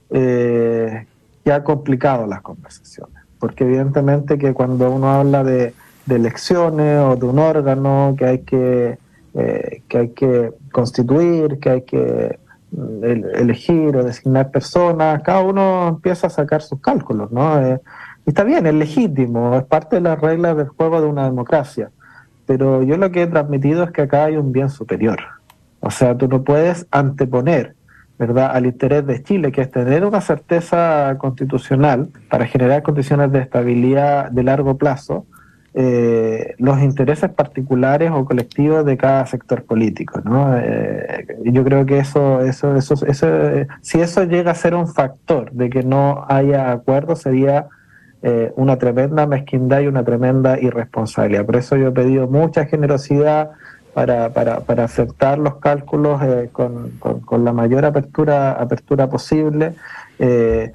que 0.09 1.51
ha 1.51 1.63
complicado 1.63 2.27
las 2.27 2.41
conversaciones. 2.41 3.15
porque 3.39 3.63
evidentemente 3.63 4.37
que 4.37 4.53
cuando 4.53 4.91
uno 4.91 5.09
habla 5.09 5.43
de, 5.43 5.73
elecciones 6.07 6.99
o 6.99 7.15
de 7.15 7.25
un 7.25 7.39
órgano 7.39 8.15
que 8.17 8.25
hay 8.25 8.39
que, 8.39 8.99
eh, 9.33 9.81
que 9.87 9.97
hay 9.97 10.09
que 10.09 10.51
constituir, 10.71 11.59
que 11.59 11.69
hay 11.69 11.81
que 11.81 12.37
mm, 12.71 13.03
elegir 13.35 13.95
o 13.97 14.03
designar 14.03 14.51
personas, 14.51 15.23
cada 15.23 15.39
uno 15.39 15.87
empieza 15.87 16.27
a 16.27 16.29
sacar 16.29 16.61
sus 16.61 16.79
cálculos, 16.79 17.31
¿no? 17.31 17.79
Eh, 18.23 18.27
y 18.27 18.29
está 18.29 18.43
bien, 18.43 18.65
es 18.65 18.73
legítimo, 18.73 19.55
es 19.55 19.63
parte 19.63 19.97
de 19.97 20.01
las 20.01 20.19
reglas 20.19 20.57
del 20.57 20.67
juego 20.67 21.01
de 21.01 21.07
una 21.07 21.25
democracia, 21.25 21.91
pero 22.45 22.83
yo 22.83 22.97
lo 22.97 23.11
que 23.11 23.23
he 23.23 23.27
transmitido 23.27 23.83
es 23.83 23.91
que 23.91 24.03
acá 24.03 24.25
hay 24.25 24.37
un 24.37 24.51
bien 24.51 24.69
superior. 24.69 25.19
O 25.79 25.91
sea, 25.91 26.17
tú 26.17 26.27
no 26.27 26.43
puedes 26.43 26.87
anteponer 26.91 27.75
¿verdad? 28.17 28.51
al 28.53 28.65
interés 28.65 29.05
de 29.05 29.21
Chile, 29.23 29.51
que 29.51 29.61
es 29.61 29.71
tener 29.71 30.05
una 30.05 30.21
certeza 30.21 31.15
constitucional 31.17 32.09
para 32.29 32.45
generar 32.45 32.83
condiciones 32.83 33.31
de 33.31 33.39
estabilidad 33.39 34.31
de 34.31 34.43
largo 34.43 34.77
plazo, 34.77 35.25
eh, 35.75 36.53
los 36.59 36.79
intereses 36.81 37.31
particulares 37.31 38.11
o 38.13 38.23
colectivos 38.25 38.85
de 38.85 38.95
cada 38.95 39.25
sector 39.25 39.63
político. 39.63 40.21
¿no? 40.23 40.55
Eh, 40.57 41.25
yo 41.45 41.63
creo 41.63 41.85
que 41.85 41.97
eso, 41.97 42.41
eso, 42.41 42.75
eso, 42.75 42.93
eso, 43.05 43.27
si 43.81 43.99
eso 43.99 44.23
llega 44.23 44.51
a 44.51 44.55
ser 44.55 44.75
un 44.75 44.87
factor 44.87 45.51
de 45.51 45.69
que 45.69 45.83
no 45.83 46.25
haya 46.29 46.71
acuerdo, 46.71 47.15
sería 47.15 47.67
eh, 48.25 48.53
una 48.55 48.77
tremenda 48.77 49.27
mezquindad 49.27 49.81
y 49.81 49.87
una 49.87 50.05
tremenda 50.05 50.57
irresponsabilidad. 50.57 51.45
Por 51.45 51.57
eso 51.57 51.75
yo 51.75 51.89
he 51.89 51.91
pedido 51.91 52.27
mucha 52.27 52.65
generosidad 52.65 53.51
para, 53.93 54.29
para, 54.29 54.61
para 54.61 54.85
aceptar 54.85 55.37
los 55.37 55.57
cálculos 55.57 56.21
eh, 56.23 56.49
con, 56.51 56.91
con, 56.99 57.43
la 57.43 57.51
mayor 57.51 57.83
apertura, 57.83 58.53
apertura 58.53 59.09
posible. 59.09 59.73
Eh, 60.19 60.71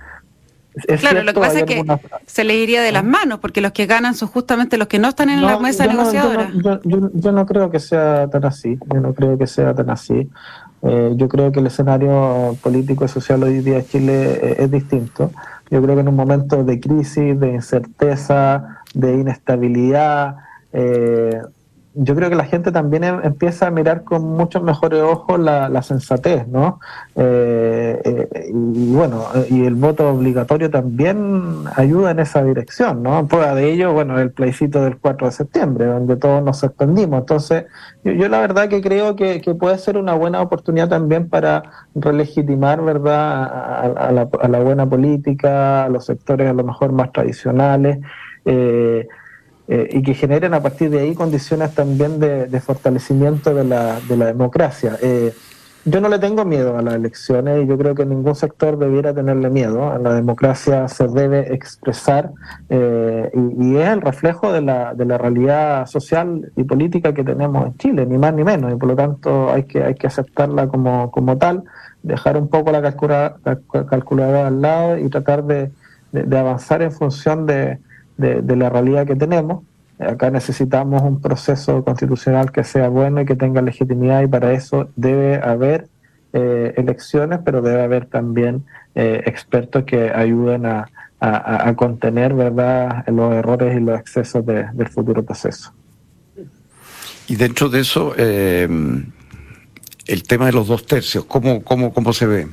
claro, 0.98 1.22
lo 1.22 1.32
que 1.32 1.40
pasa 1.40 1.60
es 1.60 1.64
que 1.64 1.84
se 2.26 2.44
le 2.44 2.56
iría 2.56 2.82
de 2.82 2.92
las 2.92 3.02
¿Mm? 3.04 3.08
manos, 3.08 3.38
porque 3.40 3.60
los 3.60 3.72
que 3.72 3.86
ganan 3.86 4.14
son 4.14 4.28
justamente 4.28 4.76
los 4.76 4.86
que 4.86 4.98
no 4.98 5.08
están 5.08 5.30
en 5.30 5.42
la 5.42 5.58
mesa 5.58 5.86
negociadora. 5.86 6.50
yo, 6.54 6.80
yo, 6.84 7.32
no 7.32 7.46
creo 7.46 7.70
que 7.70 7.80
sea 7.80 8.28
tan 8.28 8.44
así, 8.44 8.78
yo 8.92 9.00
no 9.00 9.14
creo 9.14 9.38
que 9.38 9.46
sea 9.46 9.74
tan 9.74 9.90
así. 9.90 10.28
Eh, 10.82 11.12
yo 11.16 11.28
creo 11.28 11.50
que 11.50 11.58
el 11.58 11.66
escenario 11.66 12.56
político 12.62 13.04
y 13.04 13.08
social 13.08 13.42
hoy 13.42 13.60
día 13.60 13.78
en 13.78 13.86
Chile 13.86 14.62
es 14.62 14.70
distinto. 14.70 15.32
Yo 15.70 15.82
creo 15.82 15.94
que 15.94 16.00
en 16.00 16.08
un 16.08 16.16
momento 16.16 16.64
de 16.64 16.80
crisis, 16.80 17.38
de 17.38 17.52
incerteza, 17.52 18.82
de 18.94 19.14
inestabilidad, 19.14 20.36
eh, 20.72 21.40
yo 21.94 22.14
creo 22.14 22.28
que 22.30 22.36
la 22.36 22.44
gente 22.44 22.70
también 22.70 23.04
em, 23.04 23.20
empieza 23.24 23.66
a 23.66 23.70
mirar 23.70 24.04
con 24.04 24.22
muchos 24.22 24.62
mejores 24.62 25.02
ojos 25.02 25.38
la, 25.38 25.82
sensatez, 25.82 26.46
¿no? 26.48 26.80
Eh, 27.16 28.00
eh, 28.04 28.50
y 28.52 28.92
bueno, 28.94 29.24
y 29.50 29.64
el 29.64 29.74
voto 29.74 30.10
obligatorio 30.10 30.70
también 30.70 31.64
ayuda 31.74 32.10
en 32.10 32.20
esa 32.20 32.42
dirección, 32.44 33.02
¿no? 33.02 33.26
Prueba 33.26 33.54
de 33.54 33.72
ello, 33.72 33.92
bueno, 33.92 34.18
el 34.18 34.30
plebiscito 34.30 34.82
del 34.82 34.98
4 34.98 35.26
de 35.26 35.32
septiembre, 35.32 35.86
donde 35.86 36.16
todos 36.16 36.42
nos 36.42 36.58
sorprendimos. 36.58 37.20
Entonces, 37.20 37.66
yo, 38.04 38.28
la 38.28 38.40
verdad 38.40 38.68
que 38.68 38.80
creo 38.80 39.16
que, 39.16 39.40
puede 39.58 39.78
ser 39.78 39.96
una 39.96 40.14
buena 40.14 40.40
oportunidad 40.40 40.88
también 40.88 41.28
para 41.28 41.62
relegitimar, 41.94 42.82
¿verdad?, 42.82 43.44
a, 43.96 44.12
la, 44.12 44.28
a 44.40 44.48
la, 44.48 44.60
buena 44.60 44.88
política, 44.88 45.84
a 45.84 45.88
los 45.88 46.04
sectores 46.04 46.48
a 46.48 46.52
lo 46.52 46.64
mejor 46.64 46.92
más 46.92 47.12
tradicionales. 47.12 47.98
Eh, 48.44 49.06
eh, 49.68 49.86
y 49.92 50.02
que 50.02 50.14
generen 50.14 50.54
a 50.54 50.62
partir 50.62 50.88
de 50.88 51.00
ahí 51.00 51.14
condiciones 51.14 51.74
también 51.74 52.18
de, 52.18 52.60
fortalecimiento 52.60 53.54
de 53.54 53.64
la, 53.64 54.00
de 54.08 54.16
la 54.16 54.26
democracia. 54.26 54.96
Eh, 55.02 55.34
yo 55.84 56.00
no 56.00 56.08
le 56.08 56.18
tengo 56.18 56.44
miedo 56.44 56.76
a 56.76 56.82
las 56.82 56.94
elecciones 56.94 57.64
y 57.64 57.66
yo 57.66 57.78
creo 57.78 57.94
que 57.94 58.04
ningún 58.04 58.34
sector 58.34 58.78
debiera 58.78 59.14
tenerle 59.14 59.48
miedo. 59.50 59.90
A 59.90 59.98
la 59.98 60.14
democracia 60.14 60.88
se 60.88 61.06
debe 61.06 61.54
expresar 61.54 62.30
eh, 62.68 63.30
y, 63.34 63.76
es 63.76 63.88
el 63.88 64.00
reflejo 64.00 64.52
de 64.52 64.60
la, 64.60 64.94
de 64.94 65.04
la 65.04 65.18
realidad 65.18 65.86
social 65.86 66.50
y 66.56 66.64
política 66.64 67.14
que 67.14 67.24
tenemos 67.24 67.66
en 67.66 67.76
Chile, 67.76 68.06
ni 68.06 68.18
más 68.18 68.34
ni 68.34 68.44
menos, 68.44 68.72
y 68.72 68.76
por 68.76 68.88
lo 68.88 68.96
tanto 68.96 69.50
hay 69.50 69.64
que, 69.64 69.82
hay 69.84 69.94
que 69.94 70.06
aceptarla 70.06 70.68
como, 70.68 71.38
tal, 71.38 71.64
dejar 72.02 72.36
un 72.36 72.48
poco 72.48 72.72
la, 72.72 72.82
calculadora 73.88 74.48
al 74.48 74.60
lado 74.60 74.98
y 74.98 75.08
tratar 75.08 75.44
de 75.44 75.70
avanzar 76.38 76.82
en 76.82 76.92
función 76.92 77.46
de, 77.46 77.78
de, 78.18 78.56
la 78.56 78.68
realidad 78.68 79.06
que 79.06 79.16
tenemos. 79.16 79.64
Acá 79.98 80.30
necesitamos 80.30 81.02
un 81.02 81.20
proceso 81.20 81.82
constitucional 81.84 82.52
que 82.52 82.62
sea 82.62 82.88
bueno 82.88 83.20
y 83.20 83.24
que 83.24 83.34
tenga 83.34 83.62
legitimidad 83.62 84.22
y 84.22 84.26
para 84.26 84.52
eso 84.52 84.90
debe 84.94 85.36
haber 85.36 85.88
eh, 86.32 86.74
elecciones, 86.76 87.40
pero 87.44 87.62
debe 87.62 87.82
haber 87.82 88.06
también 88.06 88.64
eh, 88.94 89.22
expertos 89.26 89.84
que 89.84 90.10
ayuden 90.10 90.66
a, 90.66 90.90
contener 91.74 92.32
¿verdad? 92.32 93.04
los 93.08 93.34
errores 93.34 93.76
y 93.76 93.80
los 93.80 93.98
excesos 93.98 94.46
del 94.46 94.88
futuro 94.88 95.24
proceso. 95.24 95.72
Y 97.26 97.34
dentro 97.34 97.68
de 97.68 97.80
eso, 97.80 98.14
eh, 98.16 98.68
el 100.06 100.22
tema 100.22 100.46
de 100.46 100.52
los 100.52 100.68
dos 100.68 100.86
tercios, 100.86 101.24
¿cómo, 101.24 101.62
cómo, 101.64 101.92
¿cómo 101.92 102.12
se 102.12 102.26
ve? 102.26 102.48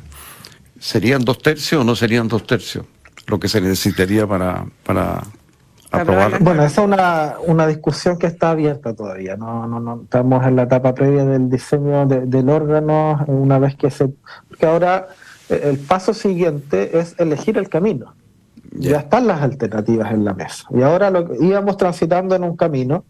¿Serían 0.79 1.23
dos 1.23 1.39
tercios 1.39 1.81
o 1.81 1.83
no 1.83 1.95
serían 1.95 2.27
dos 2.27 2.45
tercios? 2.45 2.85
Lo 3.27 3.39
que 3.39 3.47
se 3.47 3.61
necesitaría 3.61 4.27
para, 4.27 4.65
para 4.83 5.23
bueno, 6.41 6.63
esa 6.63 6.81
es 6.81 6.87
una, 6.87 7.35
una, 7.45 7.67
discusión 7.67 8.17
que 8.17 8.27
está 8.27 8.51
abierta 8.51 8.93
todavía. 8.93 9.37
No, 9.37 9.67
no, 9.67 9.79
no 9.79 10.01
estamos 10.03 10.45
en 10.45 10.55
la 10.55 10.63
etapa 10.63 10.93
previa 10.93 11.25
del 11.25 11.49
diseño 11.49 12.05
del 12.05 12.49
órgano. 12.49 13.23
Una 13.27 13.59
vez 13.59 13.75
que 13.75 13.89
se, 13.89 14.09
porque 14.49 14.65
ahora 14.65 15.07
eh, 15.49 15.61
el 15.63 15.79
paso 15.79 16.13
siguiente 16.13 16.99
es 16.99 17.15
elegir 17.19 17.57
el 17.57 17.69
camino. 17.69 18.13
Ya 18.71 18.99
están 18.99 19.27
las 19.27 19.41
alternativas 19.41 20.11
en 20.11 20.25
la 20.25 20.33
mesa. 20.33 20.65
Y 20.71 20.81
ahora 20.81 21.09
lo, 21.09 21.33
íbamos 21.41 21.77
transitando 21.77 22.35
en 22.35 22.43
un 22.43 22.57
camino 22.57 23.05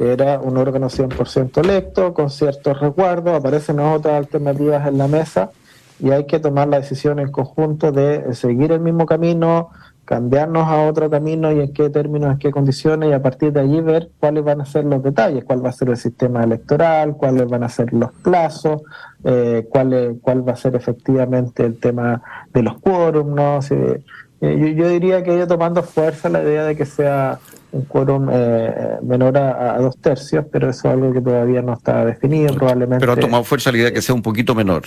que 0.00 0.14
era 0.14 0.40
un 0.40 0.56
órgano 0.56 0.88
100% 0.88 1.58
electo, 1.58 2.14
con 2.14 2.30
ciertos 2.30 2.80
resguardos, 2.80 3.38
aparecen 3.38 3.80
otras 3.80 4.14
alternativas 4.14 4.88
en 4.88 4.96
la 4.96 5.08
mesa 5.08 5.50
y 5.98 6.10
hay 6.10 6.24
que 6.24 6.38
tomar 6.38 6.68
la 6.68 6.80
decisión 6.80 7.18
en 7.18 7.30
conjunto 7.30 7.92
de 7.92 8.34
seguir 8.34 8.72
el 8.72 8.80
mismo 8.80 9.04
camino, 9.04 9.68
cambiarnos 10.10 10.66
a 10.66 10.88
otro 10.88 11.08
camino 11.08 11.52
y 11.52 11.60
en 11.60 11.72
qué 11.72 11.88
términos, 11.88 12.32
en 12.32 12.38
qué 12.38 12.50
condiciones 12.50 13.10
y 13.10 13.12
a 13.12 13.22
partir 13.22 13.52
de 13.52 13.60
allí 13.60 13.80
ver 13.80 14.10
cuáles 14.18 14.42
van 14.42 14.60
a 14.60 14.66
ser 14.66 14.84
los 14.84 15.04
detalles, 15.04 15.44
cuál 15.44 15.64
va 15.64 15.68
a 15.68 15.72
ser 15.72 15.88
el 15.88 15.96
sistema 15.96 16.42
electoral, 16.42 17.16
cuáles 17.16 17.48
van 17.48 17.62
a 17.62 17.68
ser 17.68 17.92
los 17.92 18.10
plazos, 18.14 18.82
eh, 19.22 19.68
cuál, 19.70 20.18
cuál 20.20 20.46
va 20.46 20.54
a 20.54 20.56
ser 20.56 20.74
efectivamente 20.74 21.64
el 21.64 21.78
tema 21.78 22.20
de 22.52 22.60
los 22.60 22.80
quórum, 22.80 23.36
¿no? 23.36 23.60
Eh, 23.70 24.02
yo, 24.40 24.88
diría 24.88 25.22
que 25.22 25.32
ido 25.32 25.46
tomando 25.46 25.80
fuerza 25.84 26.28
la 26.28 26.42
idea 26.42 26.64
de 26.64 26.74
que 26.74 26.86
sea 26.86 27.38
un 27.70 27.84
quórum 27.84 28.28
eh, 28.32 28.98
menor 29.02 29.38
a, 29.38 29.78
dos 29.78 29.96
tercios, 29.98 30.44
pero 30.50 30.70
eso 30.70 30.88
es 30.88 30.94
algo 30.94 31.12
que 31.12 31.20
todavía 31.20 31.62
no 31.62 31.74
está 31.74 32.04
definido, 32.04 32.52
probablemente. 32.56 32.98
Pero 32.98 33.12
ha 33.12 33.16
tomado 33.16 33.44
fuerza 33.44 33.70
la 33.70 33.76
idea 33.76 33.86
de 33.86 33.92
que 33.92 34.02
sea 34.02 34.16
un 34.16 34.22
poquito 34.22 34.56
menor. 34.56 34.82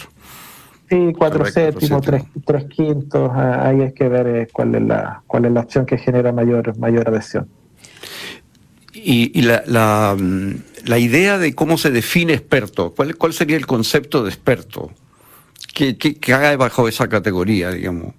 Sí, 0.94 1.12
cuatro 1.18 1.44
séptimos, 1.44 2.04
tres, 2.04 2.24
tres, 2.46 2.66
quintos, 2.66 3.32
ah, 3.34 3.68
ahí 3.68 3.82
hay 3.82 3.94
que 3.94 4.08
ver 4.08 4.28
eh, 4.28 4.48
cuál 4.54 4.76
es 4.76 4.84
la 4.84 5.24
cuál 5.26 5.46
es 5.46 5.52
la 5.52 5.62
opción 5.62 5.88
que 5.88 5.98
genera 5.98 6.32
mayor 6.32 6.78
mayor 6.78 7.10
adhesión. 7.10 7.48
Y, 8.94 9.42
la, 9.42 9.64
la, 9.66 10.16
mm, 10.18 10.52
la, 10.86 11.00
idea 11.00 11.40
de 11.40 11.56
cómo 11.56 11.80
se 11.80 11.90
define 11.90 12.34
experto, 12.34 12.94
¿cuál, 12.96 13.18
cuál 13.18 13.34
sería 13.34 13.58
el 13.58 13.66
concepto 13.66 14.24
de 14.24 14.30
experto? 14.30 14.92
¿Qué, 15.74 15.98
qué, 15.98 16.34
haga 16.34 16.56
bajo 16.58 16.88
esa 16.88 17.10
categoría, 17.10 17.72
digamos? 17.72 18.14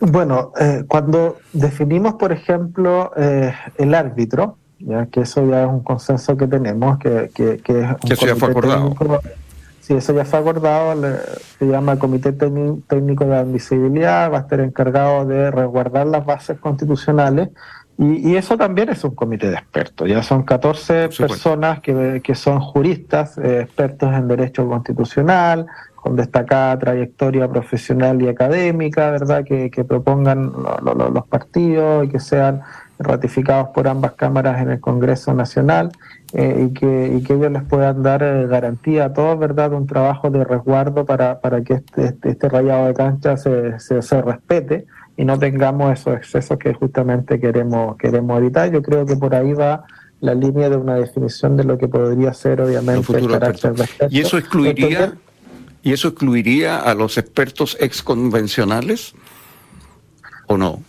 Bueno, 0.00 0.52
eh, 0.60 0.84
cuando 0.86 1.38
definimos, 1.54 2.14
por 2.14 2.30
ejemplo, 2.32 3.10
eh, 3.16 3.54
el 3.78 3.94
árbitro, 3.94 4.58
ya 4.80 5.06
que 5.06 5.22
eso 5.22 5.48
ya 5.48 5.62
es 5.62 5.68
un 5.68 5.82
consenso 5.82 6.36
que 6.36 6.46
tenemos, 6.46 6.98
que, 6.98 7.30
que, 7.34 7.56
que 7.56 7.80
es 7.80 7.88
un 7.90 8.08
que 8.10 8.16
fue 8.16 8.50
acordado. 8.50 8.94
Sí, 9.92 9.98
eso 9.98 10.14
ya 10.14 10.24
fue 10.24 10.38
acordado, 10.38 11.18
se 11.58 11.66
llama 11.66 11.98
Comité 11.98 12.32
Técnico 12.32 13.26
de 13.26 13.36
Admisibilidad, 13.36 14.32
va 14.32 14.38
a 14.38 14.40
estar 14.40 14.60
encargado 14.60 15.26
de 15.26 15.50
resguardar 15.50 16.06
las 16.06 16.24
bases 16.24 16.58
constitucionales 16.58 17.50
y, 17.98 18.36
eso 18.36 18.56
también 18.56 18.88
es 18.88 19.04
un 19.04 19.14
comité 19.14 19.50
de 19.50 19.56
expertos, 19.56 20.08
ya 20.08 20.22
son 20.22 20.44
14 20.44 21.10
personas 21.10 21.80
que, 21.80 22.22
que, 22.24 22.34
son 22.34 22.58
juristas, 22.58 23.36
eh, 23.36 23.60
expertos 23.60 24.14
en 24.14 24.28
derecho 24.28 24.66
constitucional, 24.66 25.66
con 25.94 26.16
destacada 26.16 26.78
trayectoria 26.78 27.46
profesional 27.46 28.22
y 28.22 28.28
académica, 28.28 29.10
¿verdad? 29.10 29.44
Que, 29.44 29.70
que 29.70 29.84
propongan 29.84 30.52
los 30.82 31.26
partidos 31.26 32.06
y 32.06 32.08
que 32.08 32.18
sean 32.18 32.62
ratificados 32.98 33.68
por 33.74 33.86
ambas 33.88 34.12
cámaras 34.12 34.62
en 34.62 34.70
el 34.70 34.80
Congreso 34.80 35.34
Nacional 35.34 35.92
eh, 36.34 36.68
y, 36.68 36.72
que, 36.72 37.14
y 37.14 37.22
que 37.22 37.34
ellos 37.34 37.52
les 37.52 37.62
puedan 37.64 38.02
dar 38.02 38.22
eh, 38.22 38.46
garantía 38.46 39.06
a 39.06 39.12
todos, 39.12 39.38
¿verdad?, 39.38 39.72
un 39.74 39.86
trabajo 39.86 40.30
de 40.30 40.44
resguardo 40.44 41.04
para, 41.04 41.40
para 41.40 41.62
que 41.62 41.74
este, 41.74 42.06
este, 42.06 42.30
este 42.30 42.48
rayado 42.48 42.86
de 42.86 42.94
cancha 42.94 43.36
se, 43.36 43.78
se, 43.78 44.22
respete 44.22 44.86
y 45.18 45.26
no 45.26 45.38
tengamos 45.38 45.92
esos 45.92 46.16
excesos 46.16 46.58
que 46.58 46.72
justamente 46.72 47.38
queremos, 47.38 47.96
queremos 47.98 48.38
evitar. 48.38 48.72
Yo 48.72 48.80
creo 48.80 49.04
que 49.04 49.16
por 49.16 49.34
ahí 49.34 49.52
va 49.52 49.84
la 50.20 50.34
línea 50.34 50.70
de 50.70 50.76
una 50.76 50.94
definición 50.94 51.56
de 51.56 51.64
lo 51.64 51.76
que 51.76 51.88
podría 51.88 52.32
ser, 52.32 52.62
obviamente, 52.62 53.14
el 53.14 53.28
carácter 53.28 53.74
de 53.74 53.86
¿Y 54.08 54.20
eso 54.20 54.38
excluiría, 54.38 55.12
¿Y 55.82 55.92
eso 55.92 56.08
excluiría 56.08 56.78
a 56.78 56.94
los 56.94 57.18
expertos 57.18 57.76
exconvencionales 57.78 59.14
o 60.46 60.56
no? 60.56 60.80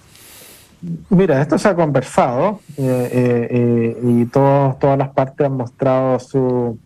Mira, 1.10 1.42
esto 1.42 1.58
se 1.58 1.70
ha 1.70 1.76
conversado 1.76 2.60
eh, 2.78 3.98
y 4.04 4.26
todas 4.26 4.98
las 4.98 5.10
partes 5.10 5.48
han 5.48 5.58
mostrado 5.58 6.20
su 6.20 6.78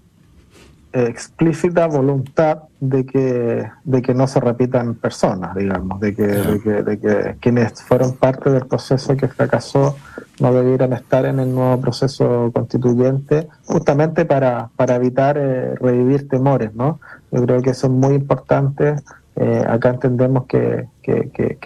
explícita 0.94 1.88
voluntad 1.88 2.64
de 2.80 3.06
que, 3.06 3.70
de 3.84 4.02
que 4.02 4.14
no 4.14 4.28
se 4.28 4.40
repitan 4.40 4.96
personas, 4.96 5.56
digamos, 5.56 6.00
de 6.00 6.16
que, 6.16 6.24
de 6.24 7.00
que, 7.00 7.36
quienes 7.40 7.84
fueron 7.84 8.16
parte 8.16 8.50
del 8.50 8.66
proceso 8.66 9.16
que 9.18 9.28
fracasó 9.28 9.96
no 10.40 10.54
debieran 10.54 10.94
estar 10.94 11.26
en 11.26 11.40
el 11.40 11.54
nuevo 11.54 11.82
proceso 11.82 12.52
constituyente, 12.54 13.48
justamente 13.66 14.26
para, 14.26 14.70
para 14.76 14.96
evitar 14.96 15.38
eh, 15.38 15.76
revivir 15.76 16.28
temores, 16.28 16.74
¿no? 16.76 17.00
Yo 17.32 17.44
creo 17.46 17.62
que 17.62 17.72
eso 17.72 17.88
es 17.88 17.94
muy 17.94 18.16
importante 18.16 18.96
eh, 19.40 19.64
acá 19.68 19.90
entendemos 19.90 20.46
que, 20.48 20.88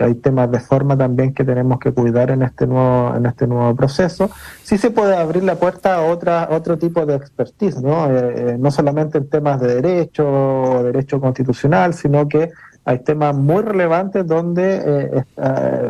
hay 0.01 0.15
temas 0.15 0.51
de 0.51 0.60
forma 0.60 0.97
también 0.97 1.34
que 1.34 1.45
tenemos 1.45 1.79
que 1.79 1.93
cuidar 1.93 2.29
en 2.29 2.43
este 2.43 2.67
nuevo 2.67 3.15
en 3.15 3.25
este 3.25 3.47
nuevo 3.47 3.73
proceso. 3.75 4.29
Sí 4.62 4.77
se 4.77 4.91
puede 4.91 5.15
abrir 5.15 5.43
la 5.43 5.55
puerta 5.55 5.95
a 5.95 6.01
otra 6.01 6.49
otro 6.51 6.77
tipo 6.77 7.05
de 7.05 7.15
expertise, 7.15 7.81
no, 7.81 8.12
eh, 8.12 8.34
eh, 8.36 8.57
no 8.60 8.71
solamente 8.71 9.19
en 9.19 9.29
temas 9.29 9.62
de 9.62 9.75
derecho 9.75 10.27
o 10.27 10.84
derecho 10.84 11.21
constitucional, 11.21 11.93
sino 11.93 12.27
que 12.27 12.51
hay 12.84 12.99
temas 12.99 13.36
muy 13.38 13.63
relevantes 13.63 14.27
donde 14.27 15.23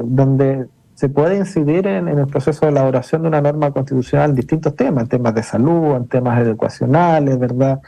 donde 0.03 0.67
se 0.93 1.09
puede 1.09 1.35
incidir 1.35 1.87
en, 1.87 2.07
en, 2.07 2.19
el 2.19 2.27
proceso 2.27 2.67
de 2.67 2.73
elaboración 2.73 3.23
de 3.23 3.29
una 3.29 3.41
norma 3.41 3.71
constitucional 3.71 4.29
en 4.29 4.35
distintos 4.35 4.75
temas, 4.75 5.05
en 5.05 5.09
temas 5.09 5.33
de 5.33 5.41
salud, 5.41 5.95
en 5.95 6.07
temas 6.07 6.39
educacionales, 6.39 7.39
¿verdad? 7.39 7.79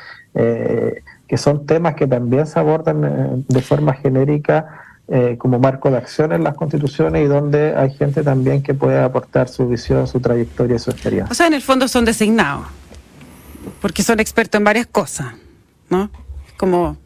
Que 1.34 1.38
son 1.40 1.66
temas 1.66 1.96
que 1.96 2.06
también 2.06 2.46
se 2.46 2.60
abordan 2.60 3.04
eh, 3.04 3.44
de 3.48 3.62
forma 3.64 3.96
genérica 3.96 4.68
eh, 5.08 5.36
como 5.40 5.58
marco 5.58 5.90
de 5.90 5.98
acción 5.98 6.32
en 6.32 6.44
las 6.44 6.54
constituciones 6.54 7.26
y 7.26 7.26
donde 7.26 7.76
hay 7.76 7.90
gente 7.90 8.22
también 8.22 8.62
que 8.62 8.76
puede 8.76 9.00
aportar 9.00 9.50
su 9.50 9.68
visión, 9.68 10.06
su 10.08 10.20
trayectoria 10.20 10.76
y 10.76 10.80
su 10.80 10.92
experiencia. 10.92 11.32
O 11.32 11.34
sea, 11.34 11.48
en 11.48 11.56
el 11.56 11.64
fondo 11.64 11.88
son 11.88 12.06
designados, 12.06 12.68
porque 13.82 14.04
son 14.04 14.20
expertos 14.20 14.60
en 14.60 14.64
varias 14.64 14.86
cosas, 14.86 15.34
¿no? 15.90 16.12
Como 16.56 16.98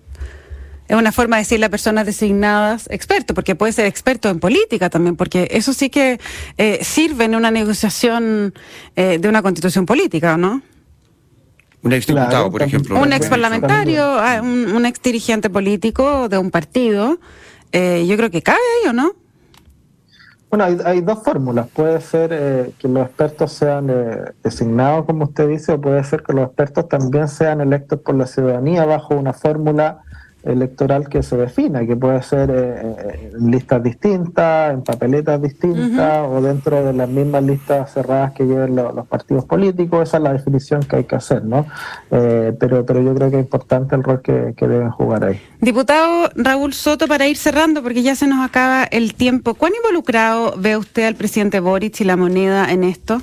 es 0.90 0.98
una 0.98 1.14
forma 1.14 1.38
de 1.38 1.44
decirle 1.44 1.68
a 1.68 1.70
personas 1.70 2.06
designadas 2.06 2.90
expertos, 2.92 3.34
porque 3.34 3.56
puede 3.56 3.72
ser 3.72 3.86
experto 3.86 4.28
en 4.28 4.42
política 4.42 4.90
también, 4.90 5.16
porque 5.16 5.48
eso 5.52 5.72
sí 5.72 5.90
que 5.90 6.20
eh, 6.58 6.80
sirve 6.84 7.24
en 7.24 7.34
una 7.34 7.50
negociación 7.50 8.54
de 8.94 9.30
una 9.30 9.42
constitución 9.42 9.86
política, 9.86 10.36
¿no? 10.36 10.64
Un 11.88 11.94
ex 11.94 12.06
diputado, 12.06 12.52
por 12.52 12.62
ejemplo. 12.62 13.02
Un 13.02 13.14
ex 13.14 13.30
parlamentario, 13.30 14.04
ah, 14.04 14.42
un, 14.42 14.86
ex 14.86 15.02
dirigente 15.02 15.50
político 15.50 16.28
de 16.28 16.38
un 16.38 16.52
partido. 16.52 17.18
Eh, 17.72 18.06
yo 18.06 18.18
creo 18.18 18.30
que 18.30 18.42
cabe 18.42 18.60
ahí, 18.84 18.90
¿o 18.90 18.94
no? 18.94 19.14
Bueno, 20.50 20.66
hay, 20.84 21.00
dos 21.00 21.24
fórmulas. 21.24 21.68
Puede 21.68 22.02
ser 22.02 22.32
eh, 22.34 22.72
que 22.78 22.90
los 22.90 23.06
expertos 23.06 23.54
sean 23.54 23.90
eh, 23.90 24.32
designados, 24.44 25.06
como 25.06 25.26
usted 25.26 25.48
dice, 25.48 25.74
o 25.74 25.80
puede 25.80 26.04
ser 26.04 26.24
que 26.24 26.34
los 26.34 26.48
expertos 26.48 26.90
también 26.90 27.30
sean 27.30 27.62
electos 27.62 28.02
por 28.02 28.16
la 28.16 28.28
ciudadanía 28.28 28.86
bajo 28.86 29.16
una 29.16 29.32
fórmula 29.32 30.02
electoral 30.44 31.10
que 31.10 31.24
se 31.24 31.36
defina, 31.36 31.86
que 31.86 31.96
puede 31.96 32.22
ser 32.22 32.50
eh, 32.54 33.32
en 33.34 33.52
listas 33.52 33.84
distintas, 33.84 34.74
en 34.74 34.84
papeletas 34.84 35.42
distintas 35.42 36.28
o 36.28 36.42
dentro 36.42 36.84
de 36.84 36.94
las 36.94 37.10
mismas 37.10 37.44
listas 37.44 37.92
cerradas 37.92 38.34
que 38.34 38.46
lleven 38.46 38.76
los 38.76 39.08
partidos 39.08 39.46
políticos. 39.46 40.08
Esa 40.08 40.18
es 40.18 40.24
la 40.24 40.34
definición 40.34 40.82
que 40.84 40.98
hay 40.98 41.04
que 41.04 41.16
hacer, 41.16 41.44
¿no? 41.44 41.66
Eh, 42.12 42.56
pero, 42.60 42.86
pero 42.86 43.02
yo 43.02 43.14
creo 43.14 43.30
que 43.30 43.38
es 43.38 43.44
importante 43.44 43.96
el 43.96 44.04
rol 44.04 44.22
que, 44.22 44.54
deben 44.68 44.90
jugar 44.92 45.24
ahí. 45.24 45.42
Diputado 45.62 46.30
Raúl 46.36 46.74
Soto, 46.74 47.08
para 47.08 47.28
ir 47.28 47.38
cerrando, 47.38 47.82
porque 47.82 48.04
ya 48.04 48.16
se 48.16 48.28
nos 48.28 48.46
acaba 48.46 48.84
el 48.84 49.16
tiempo, 49.16 49.54
¿cuán 49.54 49.74
involucrado 49.76 50.54
ve 50.58 50.78
usted 50.78 51.06
al 51.06 51.16
presidente 51.16 51.60
Boric 51.60 52.00
y 52.02 52.04
la 52.04 52.18
moneda 52.18 52.72
en 52.72 52.84
esto? 52.84 53.22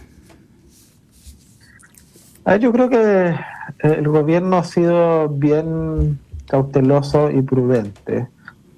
Ah, 2.44 2.56
yo 2.56 2.72
creo 2.72 2.90
que 2.90 3.34
el 3.80 4.08
gobierno 4.08 4.58
ha 4.58 4.64
sido 4.64 5.28
bien 5.28 6.18
cauteloso 6.46 7.30
y 7.30 7.42
prudente. 7.42 8.28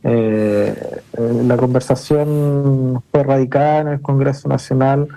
Eh, 0.03 1.01
eh, 1.19 1.43
la 1.47 1.57
conversación 1.57 3.03
fue 3.11 3.25
radicada 3.25 3.81
en 3.81 3.89
el 3.89 4.01
Congreso 4.01 4.49
Nacional, 4.49 5.09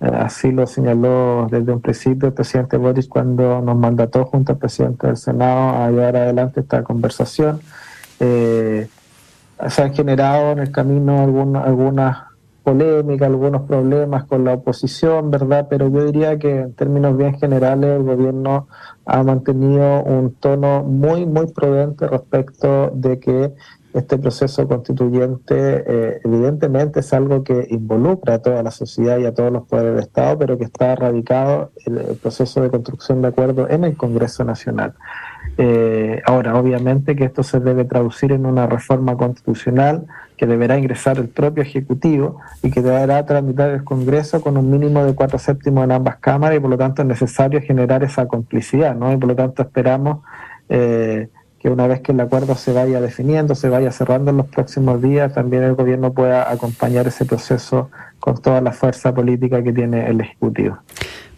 eh, 0.00 0.10
así 0.12 0.52
lo 0.52 0.66
señaló 0.66 1.48
desde 1.50 1.72
un 1.72 1.80
principio 1.80 2.28
el 2.28 2.34
presidente 2.34 2.76
Boris 2.76 3.08
cuando 3.08 3.60
nos 3.60 3.76
mandató 3.76 4.24
junto 4.26 4.52
al 4.52 4.58
presidente 4.58 5.08
del 5.08 5.16
Senado 5.16 5.82
a 5.82 5.90
llevar 5.90 6.16
adelante 6.16 6.60
esta 6.60 6.84
conversación. 6.84 7.60
se 8.18 9.82
han 9.82 9.94
generado 9.94 10.52
en 10.52 10.58
el 10.60 10.70
camino 10.70 11.22
algunas 11.22 12.25
polémicas, 12.66 13.28
algunos 13.28 13.62
problemas 13.62 14.24
con 14.24 14.44
la 14.44 14.54
oposición, 14.54 15.30
¿verdad? 15.30 15.68
Pero 15.70 15.88
yo 15.88 16.04
diría 16.04 16.36
que 16.36 16.62
en 16.62 16.74
términos 16.74 17.16
bien 17.16 17.38
generales 17.38 18.00
el 18.00 18.02
gobierno 18.02 18.66
ha 19.04 19.22
mantenido 19.22 20.02
un 20.02 20.34
tono 20.34 20.82
muy, 20.82 21.26
muy 21.26 21.46
prudente 21.46 22.08
respecto 22.08 22.90
de 22.92 23.20
que 23.20 23.54
este 23.94 24.18
proceso 24.18 24.66
constituyente 24.66 25.54
eh, 25.54 26.20
evidentemente 26.24 27.00
es 27.00 27.12
algo 27.12 27.44
que 27.44 27.68
involucra 27.70 28.34
a 28.34 28.38
toda 28.42 28.64
la 28.64 28.72
sociedad 28.72 29.16
y 29.18 29.26
a 29.26 29.32
todos 29.32 29.52
los 29.52 29.62
poderes 29.68 29.92
del 29.92 30.02
Estado, 30.02 30.36
pero 30.36 30.58
que 30.58 30.64
está 30.64 30.96
radicado 30.96 31.70
el, 31.86 31.98
el 31.98 32.16
proceso 32.16 32.62
de 32.62 32.70
construcción 32.70 33.22
de 33.22 33.28
acuerdo 33.28 33.70
en 33.70 33.84
el 33.84 33.96
Congreso 33.96 34.42
Nacional. 34.42 34.94
Eh, 35.58 36.22
ahora, 36.26 36.54
obviamente 36.58 37.16
que 37.16 37.24
esto 37.24 37.42
se 37.42 37.60
debe 37.60 37.84
traducir 37.84 38.32
en 38.32 38.44
una 38.44 38.66
reforma 38.66 39.16
constitucional 39.16 40.06
que 40.36 40.46
deberá 40.46 40.76
ingresar 40.76 41.16
el 41.16 41.28
propio 41.28 41.62
Ejecutivo 41.62 42.40
y 42.62 42.70
que 42.70 42.82
deberá 42.82 43.24
tramitar 43.24 43.70
el 43.70 43.82
Congreso 43.84 44.42
con 44.42 44.58
un 44.58 44.70
mínimo 44.70 45.02
de 45.04 45.14
cuatro 45.14 45.38
séptimos 45.38 45.84
en 45.84 45.92
ambas 45.92 46.16
cámaras 46.16 46.58
y 46.58 46.60
por 46.60 46.70
lo 46.70 46.76
tanto 46.76 47.02
es 47.02 47.08
necesario 47.08 47.62
generar 47.62 48.04
esa 48.04 48.26
complicidad, 48.26 48.94
¿no? 48.94 49.12
Y 49.12 49.16
por 49.16 49.30
lo 49.30 49.34
tanto 49.34 49.62
esperamos 49.62 50.18
eh, 50.68 51.28
que 51.58 51.70
una 51.70 51.86
vez 51.86 52.02
que 52.02 52.12
el 52.12 52.20
acuerdo 52.20 52.54
se 52.54 52.74
vaya 52.74 53.00
definiendo, 53.00 53.54
se 53.54 53.70
vaya 53.70 53.90
cerrando 53.92 54.32
en 54.32 54.36
los 54.36 54.46
próximos 54.46 55.00
días, 55.00 55.32
también 55.32 55.62
el 55.62 55.74
gobierno 55.74 56.12
pueda 56.12 56.50
acompañar 56.50 57.06
ese 57.06 57.24
proceso 57.24 57.90
con 58.20 58.40
toda 58.42 58.60
la 58.60 58.72
fuerza 58.72 59.14
política 59.14 59.62
que 59.62 59.72
tiene 59.72 60.06
el 60.06 60.20
Ejecutivo. 60.20 60.78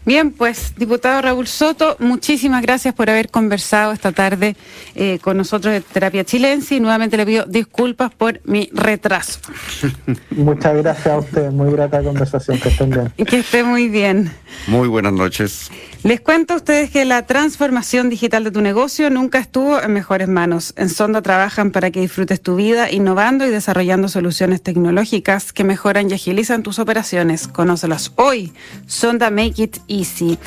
Bien, 0.09 0.31
pues 0.31 0.73
diputado 0.75 1.21
Raúl 1.21 1.47
Soto, 1.47 1.97
muchísimas 1.99 2.63
gracias 2.63 2.95
por 2.95 3.11
haber 3.11 3.29
conversado 3.29 3.93
esta 3.93 4.11
tarde 4.11 4.57
eh, 4.95 5.19
con 5.21 5.37
nosotros 5.37 5.75
de 5.75 5.83
Terapia 5.83 6.25
Chilense 6.25 6.77
y 6.77 6.81
nuevamente 6.81 7.19
le 7.19 7.27
pido 7.27 7.45
disculpas 7.45 8.11
por 8.15 8.41
mi 8.45 8.71
retraso. 8.73 9.39
Muchas 10.31 10.77
gracias 10.77 11.09
a 11.09 11.19
usted, 11.19 11.51
muy 11.51 11.71
grata 11.73 12.03
conversación, 12.03 12.59
que 12.59 12.71
estén 12.71 12.89
bien. 12.89 13.13
Que 13.27 13.41
esté 13.41 13.63
muy 13.63 13.91
bien. 13.91 14.33
Muy 14.67 14.89
buenas 14.89 15.13
noches. 15.13 15.71
Les 16.05 16.21
cuento 16.21 16.55
a 16.55 16.57
ustedes 16.59 16.91
que 16.91 17.05
la 17.05 17.27
transformación 17.27 18.09
digital 18.09 18.45
de 18.45 18.53
tu 18.53 18.61
negocio 18.61 19.11
nunca 19.11 19.41
estuvo 19.41 19.83
en 19.83 19.93
mejores 19.93 20.29
manos. 20.29 20.73
En 20.77 20.91
Sonda 20.91 21.23
trabajan 21.23 21.73
para 21.73 21.91
que 21.91 22.01
disfrutes 22.01 22.41
tu 22.41 22.55
vida 22.55 22.91
innovando 22.91 23.45
y 23.45 23.51
desarrollando 23.51 24.09
soluciones 24.09 24.63
tecnológicas 24.63 25.53
que 25.53 25.65
mejoran 25.65 26.09
y 26.09 26.15
agilizan 26.15 26.63
tus 26.63 26.79
operaciones. 26.79 27.49
Conócelas 27.49 28.13
hoy. 28.15 28.53
Sonda 28.87 29.31
Make 29.31 29.61
It 29.61 29.77
Easy. 29.99 30.39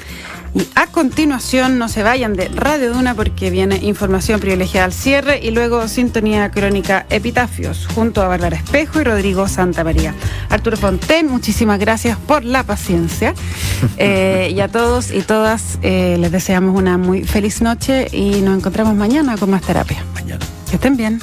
Y 0.53 0.67
a 0.75 0.87
continuación, 0.87 1.77
no 1.77 1.87
se 1.87 2.03
vayan 2.03 2.33
de 2.33 2.49
Radio 2.49 2.93
Duna 2.93 3.15
porque 3.15 3.49
viene 3.49 3.77
información 3.77 4.41
privilegiada 4.41 4.85
al 4.85 4.93
cierre 4.93 5.39
y 5.41 5.51
luego 5.51 5.87
sintonía 5.87 6.51
crónica 6.51 7.05
Epitafios 7.09 7.87
junto 7.87 8.21
a 8.21 8.27
Bárbara 8.27 8.57
Espejo 8.57 8.99
y 8.99 9.05
Rodrigo 9.05 9.47
Santa 9.47 9.83
María. 9.85 10.13
Arturo 10.49 10.75
Fonten, 10.75 11.27
muchísimas 11.27 11.79
gracias 11.79 12.17
por 12.17 12.43
la 12.43 12.63
paciencia. 12.63 13.33
Eh, 13.97 14.53
y 14.55 14.59
a 14.61 14.67
todos 14.67 15.11
y 15.11 15.21
todas 15.21 15.79
eh, 15.81 16.15
les 16.19 16.31
deseamos 16.31 16.75
una 16.75 16.97
muy 16.97 17.23
feliz 17.23 17.61
noche 17.61 18.07
y 18.11 18.41
nos 18.41 18.57
encontramos 18.57 18.95
mañana 18.95 19.37
con 19.37 19.49
más 19.49 19.61
terapia. 19.61 20.03
Mañana. 20.13 20.45
Que 20.69 20.75
estén 20.75 20.97
bien. 20.97 21.19